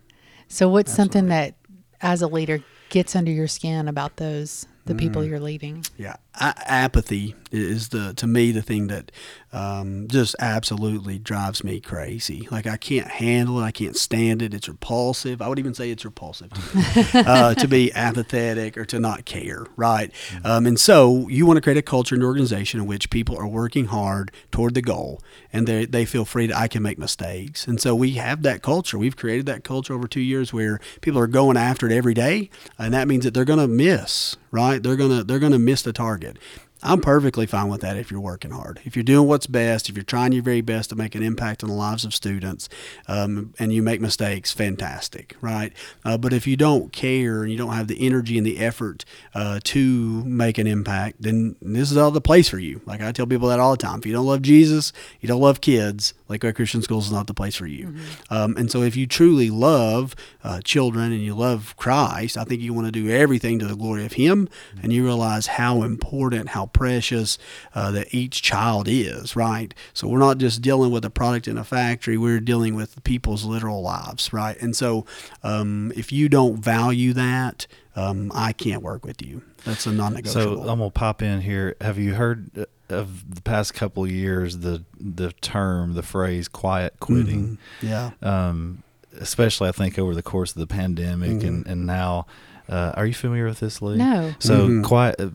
So 0.47 0.69
what's 0.69 0.93
something 0.93 1.27
that 1.27 1.55
as 2.01 2.21
a 2.21 2.27
leader 2.27 2.59
gets 2.89 3.15
under 3.15 3.31
your 3.31 3.47
skin 3.47 3.87
about 3.87 4.17
those 4.17 4.67
the 4.85 4.93
Mm. 4.93 4.97
people 4.99 5.23
you're 5.23 5.39
leading? 5.39 5.85
Yeah, 5.97 6.15
A- 6.39 6.53
apathy 6.65 7.35
is 7.51 7.89
the 7.89 8.13
to 8.15 8.27
me 8.27 8.51
the 8.51 8.61
thing 8.61 8.87
that 8.87 9.11
um, 9.53 10.07
just 10.07 10.35
absolutely 10.39 11.19
drives 11.19 11.63
me 11.63 11.79
crazy. 11.79 12.47
Like 12.51 12.65
I 12.67 12.75
can't 12.77 13.07
handle 13.07 13.59
it. 13.59 13.63
I 13.63 13.71
can't 13.71 13.95
stand 13.95 14.41
it. 14.41 14.53
It's 14.53 14.67
repulsive. 14.67 15.41
I 15.41 15.47
would 15.47 15.59
even 15.59 15.73
say 15.75 15.91
it's 15.91 16.03
repulsive 16.03 16.49
to, 16.51 17.23
uh, 17.27 17.53
to 17.55 17.67
be 17.67 17.93
apathetic 17.93 18.77
or 18.77 18.85
to 18.85 18.99
not 18.99 19.25
care. 19.25 19.65
Right. 19.75 20.11
Um, 20.43 20.65
and 20.65 20.79
so 20.79 21.27
you 21.29 21.45
want 21.45 21.57
to 21.57 21.61
create 21.61 21.77
a 21.77 21.81
culture 21.83 22.15
and 22.15 22.23
organization 22.23 22.79
in 22.79 22.87
which 22.87 23.09
people 23.09 23.37
are 23.37 23.47
working 23.47 23.85
hard 23.85 24.31
toward 24.51 24.73
the 24.73 24.81
goal, 24.81 25.21
and 25.53 25.67
they 25.67 25.85
they 25.85 26.05
feel 26.05 26.25
free 26.25 26.47
to 26.47 26.57
I 26.57 26.67
can 26.67 26.81
make 26.83 26.97
mistakes. 26.97 27.67
And 27.67 27.79
so 27.79 27.93
we 27.95 28.11
have 28.13 28.41
that 28.43 28.61
culture. 28.63 28.97
We've 28.97 29.15
created 29.15 29.45
that 29.45 29.63
culture 29.63 29.93
over 29.93 30.07
two 30.07 30.21
years 30.21 30.51
where 30.51 30.79
people 31.01 31.19
are 31.19 31.27
going 31.27 31.57
after 31.57 31.85
it 31.85 31.91
every 31.93 32.13
day, 32.15 32.49
and 32.79 32.93
that 32.93 33.07
means 33.07 33.23
that 33.23 33.33
they're 33.35 33.45
going 33.45 33.59
to 33.59 33.67
miss. 33.67 34.35
Right. 34.53 34.81
They're 34.83 34.95
gonna 34.95 35.23
they're 35.23 35.39
gonna 35.39 35.57
miss 35.57 35.81
the 35.81 35.91
target. 35.91 36.37
I'm 36.83 37.01
perfectly 37.01 37.45
fine 37.45 37.69
with 37.69 37.81
that 37.81 37.97
if 37.97 38.11
you're 38.11 38.19
working 38.19 38.51
hard. 38.51 38.81
If 38.83 38.95
you're 38.95 39.03
doing 39.03 39.27
what's 39.27 39.47
best, 39.47 39.89
if 39.89 39.95
you're 39.95 40.03
trying 40.03 40.33
your 40.33 40.43
very 40.43 40.61
best 40.61 40.89
to 40.89 40.95
make 40.95 41.15
an 41.15 41.23
impact 41.23 41.63
on 41.63 41.69
the 41.69 41.75
lives 41.75 42.03
of 42.05 42.13
students, 42.13 42.69
um, 43.07 43.53
and 43.57 43.73
you 43.73 43.81
make 43.81 44.01
mistakes, 44.01 44.51
fantastic, 44.51 45.35
right? 45.41 45.73
Uh, 46.03 46.17
but 46.17 46.33
if 46.33 46.45
you 46.45 46.57
don't 46.57 46.91
care 46.91 47.43
and 47.43 47.51
you 47.51 47.57
don't 47.57 47.73
have 47.73 47.87
the 47.87 48.05
energy 48.05 48.37
and 48.37 48.45
the 48.45 48.59
effort 48.59 49.05
uh, 49.33 49.59
to 49.63 50.23
make 50.25 50.57
an 50.57 50.67
impact, 50.67 51.21
then 51.21 51.55
this 51.61 51.91
is 51.91 51.97
all 51.97 52.11
the 52.11 52.21
place 52.21 52.49
for 52.49 52.59
you. 52.59 52.81
Like 52.85 53.01
I 53.01 53.11
tell 53.11 53.27
people 53.27 53.47
that 53.49 53.59
all 53.59 53.71
the 53.71 53.77
time. 53.77 53.99
If 53.99 54.05
you 54.05 54.13
don't 54.13 54.25
love 54.25 54.41
Jesus, 54.41 54.91
you 55.21 55.27
don't 55.27 55.41
love 55.41 55.61
kids, 55.61 56.13
Lakeway 56.29 56.55
Christian 56.55 56.81
Schools 56.81 57.05
is 57.05 57.11
not 57.11 57.27
the 57.27 57.33
place 57.33 57.55
for 57.55 57.67
you. 57.67 57.95
Um, 58.29 58.57
and 58.57 58.69
so 58.69 58.81
if 58.81 58.95
you 58.95 59.07
truly 59.07 59.49
love 59.49 60.15
uh, 60.43 60.61
children 60.61 61.11
and 61.11 61.21
you 61.21 61.35
love 61.35 61.75
Christ, 61.77 62.37
I 62.37 62.43
think 62.43 62.61
you 62.61 62.73
want 62.73 62.87
to 62.87 62.91
do 62.91 63.09
everything 63.09 63.59
to 63.59 63.67
the 63.67 63.75
glory 63.75 64.05
of 64.05 64.13
Him, 64.13 64.49
and 64.81 64.91
you 64.91 65.03
realize 65.03 65.47
how 65.47 65.83
important, 65.83 66.49
how 66.49 66.65
precious 66.73 67.37
uh, 67.75 67.91
that 67.91 68.13
each 68.13 68.41
child 68.41 68.87
is, 68.89 69.35
right? 69.35 69.73
So 69.93 70.07
we're 70.07 70.19
not 70.19 70.37
just 70.39 70.61
dealing 70.61 70.91
with 70.91 71.05
a 71.05 71.09
product 71.09 71.47
in 71.47 71.57
a 71.57 71.63
factory; 71.63 72.17
we're 72.17 72.39
dealing 72.39 72.75
with 72.75 73.03
people's 73.03 73.45
literal 73.45 73.81
lives, 73.81 74.33
right? 74.33 74.59
And 74.61 74.75
so, 74.75 75.05
um, 75.43 75.91
if 75.95 76.11
you 76.11 76.27
don't 76.29 76.57
value 76.57 77.13
that, 77.13 77.67
um, 77.95 78.31
I 78.33 78.53
can't 78.53 78.81
work 78.81 79.05
with 79.05 79.21
you. 79.21 79.43
That's 79.65 79.85
a 79.85 79.91
non-negotiable. 79.93 80.63
So 80.63 80.69
I'm 80.69 80.79
gonna 80.79 80.89
pop 80.89 81.21
in 81.21 81.41
here. 81.41 81.75
Have 81.79 81.97
you 81.97 82.15
heard 82.15 82.49
uh, 82.57 82.65
of 82.89 83.35
the 83.35 83.41
past 83.41 83.73
couple 83.73 84.03
of 84.03 84.11
years 84.11 84.57
the 84.59 84.83
the 84.99 85.31
term, 85.33 85.93
the 85.93 86.03
phrase 86.03 86.47
"quiet 86.47 86.99
quitting"? 86.99 87.57
yeah. 87.81 88.11
Um, 88.21 88.83
especially, 89.19 89.69
I 89.69 89.71
think 89.71 89.97
over 89.99 90.13
the 90.15 90.23
course 90.23 90.51
of 90.51 90.57
the 90.59 90.67
pandemic 90.67 91.31
Mm-hmm. 91.31 91.47
and 91.47 91.67
and 91.67 91.85
now. 91.85 92.25
Uh, 92.69 92.93
are 92.95 93.05
you 93.05 93.13
familiar 93.13 93.45
with 93.45 93.59
this, 93.59 93.81
Leigh? 93.81 93.97
No. 93.97 94.33
So 94.39 94.67
Mhm. 94.67 94.83
quiet. 94.83 95.15
Uh, 95.19 95.29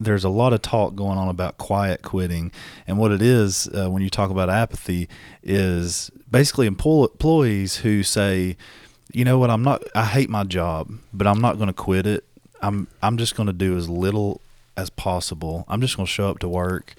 there's 0.00 0.24
a 0.24 0.28
lot 0.30 0.52
of 0.52 0.62
talk 0.62 0.94
going 0.94 1.18
on 1.18 1.28
about 1.28 1.58
quiet 1.58 2.02
quitting, 2.02 2.50
and 2.86 2.96
what 2.98 3.12
it 3.12 3.20
is 3.22 3.68
uh, 3.68 3.88
when 3.90 4.02
you 4.02 4.08
talk 4.10 4.30
about 4.30 4.48
apathy 4.48 5.08
is 5.42 6.10
basically 6.30 6.66
employees 6.66 7.76
who 7.76 8.02
say, 8.02 8.56
you 9.12 9.24
know 9.24 9.38
what, 9.38 9.50
I'm 9.50 9.62
not. 9.62 9.82
I 9.94 10.04
hate 10.04 10.30
my 10.30 10.44
job, 10.44 10.90
but 11.12 11.26
I'm 11.26 11.40
not 11.40 11.56
going 11.56 11.66
to 11.68 11.72
quit 11.74 12.06
it. 12.06 12.24
I'm 12.62 12.86
I'm 13.02 13.16
just 13.18 13.36
going 13.36 13.48
to 13.48 13.52
do 13.52 13.76
as 13.76 13.88
little 13.88 14.40
as 14.76 14.88
possible. 14.90 15.64
I'm 15.68 15.80
just 15.80 15.96
going 15.96 16.06
to 16.06 16.12
show 16.12 16.30
up 16.30 16.38
to 16.40 16.48
work, 16.48 16.94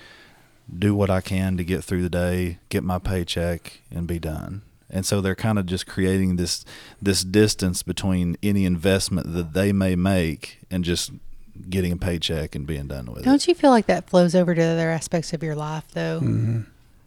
do 0.77 0.93
what 0.93 1.09
I 1.09 1.21
can 1.21 1.57
to 1.57 1.63
get 1.63 1.83
through 1.83 2.03
the 2.03 2.09
day, 2.09 2.59
get 2.69 2.83
my 2.83 2.99
paycheck, 2.99 3.79
and 3.89 4.05
be 4.05 4.19
done. 4.19 4.61
And 4.91 5.05
so 5.05 5.21
they're 5.21 5.35
kind 5.35 5.57
of 5.57 5.65
just 5.65 5.87
creating 5.87 6.35
this 6.35 6.65
this 7.01 7.23
distance 7.23 7.81
between 7.83 8.37
any 8.43 8.65
investment 8.65 9.33
that 9.33 9.53
they 9.53 9.71
may 9.71 9.95
make 9.95 10.59
and 10.69 10.83
just 10.83 11.11
getting 11.69 11.91
a 11.91 11.97
paycheck 11.97 12.55
and 12.55 12.65
being 12.67 12.87
done 12.87 13.05
with 13.11 13.19
it. 13.21 13.25
Don't 13.25 13.47
you 13.47 13.53
feel 13.55 13.69
like 13.71 13.85
that 13.87 14.09
flows 14.09 14.35
over 14.35 14.53
to 14.55 14.61
other 14.61 14.89
aspects 14.89 15.33
of 15.33 15.43
your 15.43 15.55
life 15.55 15.85
though? 15.93 16.19
Mm-hmm. 16.21 16.61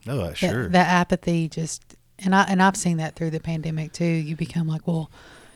Oh, 0.09 0.21
uh, 0.21 0.27
That- 0.29 0.37
sure. 0.37 0.69
That, 0.69 0.89
apathy 0.89 1.49
just 1.49 1.83
and 2.19 2.35
I 2.35 2.45
and 2.45 2.63
I've 2.63 2.77
seen 2.77 2.99
that 2.99 3.17
through 3.17 3.31
the 3.31 3.41
pandemic 3.41 3.93
too. 3.93 4.05
You 4.05 4.37
become 4.37 4.67
like, 4.67 4.87
well, 4.87 5.11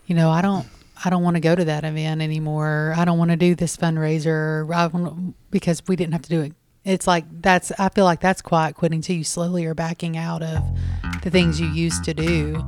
you 0.06 0.14
know, 0.14 0.30
I 0.30 0.42
don't 0.42 0.66
I 1.04 1.10
don't 1.10 1.22
want 1.22 1.36
to 1.36 1.40
go 1.40 1.54
to 1.54 1.64
that 1.64 1.84
event 1.84 2.20
anymore. 2.22 2.94
I 2.96 3.04
don't 3.04 3.18
want 3.18 3.30
to 3.30 3.36
do 3.36 3.54
this 3.54 3.76
fundraiser. 3.76 4.72
I 4.74 4.86
want 4.88 5.34
because 5.50 5.82
we 5.86 5.96
didn't 5.96 6.12
have 6.12 6.22
to 6.22 6.28
do 6.28 6.40
it. 6.42 6.52
It's 6.88 7.06
like 7.06 7.26
that's 7.42 7.70
I 7.78 7.90
feel 7.90 8.06
like 8.06 8.20
that's 8.20 8.40
quiet 8.40 8.74
quitting 8.74 9.02
too. 9.02 9.12
You 9.12 9.22
slowly 9.22 9.66
are 9.66 9.74
backing 9.74 10.16
out 10.16 10.42
of 10.42 10.64
the 11.22 11.28
things 11.28 11.60
you 11.60 11.68
used 11.68 12.02
to 12.04 12.14
do 12.14 12.64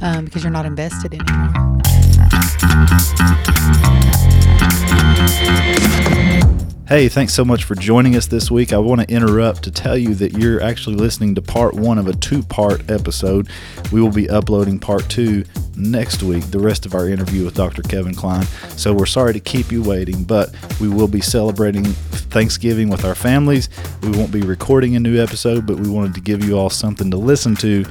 um, 0.00 0.24
because 0.24 0.42
you're 0.42 0.50
not 0.50 0.64
invested 0.64 1.12
anymore. 1.12 1.60
Hey, 6.90 7.08
thanks 7.08 7.34
so 7.34 7.44
much 7.44 7.62
for 7.62 7.76
joining 7.76 8.16
us 8.16 8.26
this 8.26 8.50
week. 8.50 8.72
I 8.72 8.78
want 8.78 9.00
to 9.00 9.14
interrupt 9.14 9.62
to 9.62 9.70
tell 9.70 9.96
you 9.96 10.12
that 10.16 10.32
you're 10.32 10.60
actually 10.60 10.96
listening 10.96 11.36
to 11.36 11.40
part 11.40 11.74
one 11.74 11.98
of 11.98 12.08
a 12.08 12.12
two 12.16 12.42
part 12.42 12.90
episode. 12.90 13.48
We 13.92 14.02
will 14.02 14.10
be 14.10 14.28
uploading 14.28 14.80
part 14.80 15.08
two 15.08 15.44
next 15.76 16.24
week, 16.24 16.42
the 16.50 16.58
rest 16.58 16.86
of 16.86 16.96
our 16.96 17.08
interview 17.08 17.44
with 17.44 17.54
Dr. 17.54 17.82
Kevin 17.82 18.12
Cline. 18.12 18.44
So 18.76 18.92
we're 18.92 19.06
sorry 19.06 19.32
to 19.34 19.38
keep 19.38 19.70
you 19.70 19.84
waiting, 19.84 20.24
but 20.24 20.52
we 20.80 20.88
will 20.88 21.06
be 21.06 21.20
celebrating 21.20 21.84
Thanksgiving 21.84 22.88
with 22.88 23.04
our 23.04 23.14
families. 23.14 23.68
We 24.02 24.10
won't 24.10 24.32
be 24.32 24.42
recording 24.42 24.96
a 24.96 25.00
new 25.00 25.22
episode, 25.22 25.68
but 25.68 25.78
we 25.78 25.88
wanted 25.88 26.14
to 26.14 26.20
give 26.20 26.44
you 26.44 26.58
all 26.58 26.70
something 26.70 27.08
to 27.12 27.16
listen 27.16 27.54
to 27.58 27.84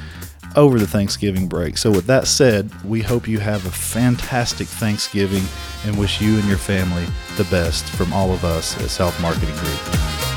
over 0.55 0.79
the 0.79 0.87
Thanksgiving 0.87 1.47
break. 1.47 1.77
So, 1.77 1.91
with 1.91 2.05
that 2.07 2.27
said, 2.27 2.69
we 2.83 3.01
hope 3.01 3.27
you 3.27 3.39
have 3.39 3.65
a 3.65 3.71
fantastic 3.71 4.67
Thanksgiving 4.67 5.43
and 5.85 5.97
wish 5.97 6.21
you 6.21 6.37
and 6.37 6.47
your 6.47 6.57
family 6.57 7.05
the 7.37 7.45
best 7.45 7.85
from 7.85 8.13
all 8.13 8.31
of 8.31 8.43
us 8.43 8.79
at 8.81 8.89
South 8.89 9.19
Marketing 9.21 9.55
Group. 9.55 10.28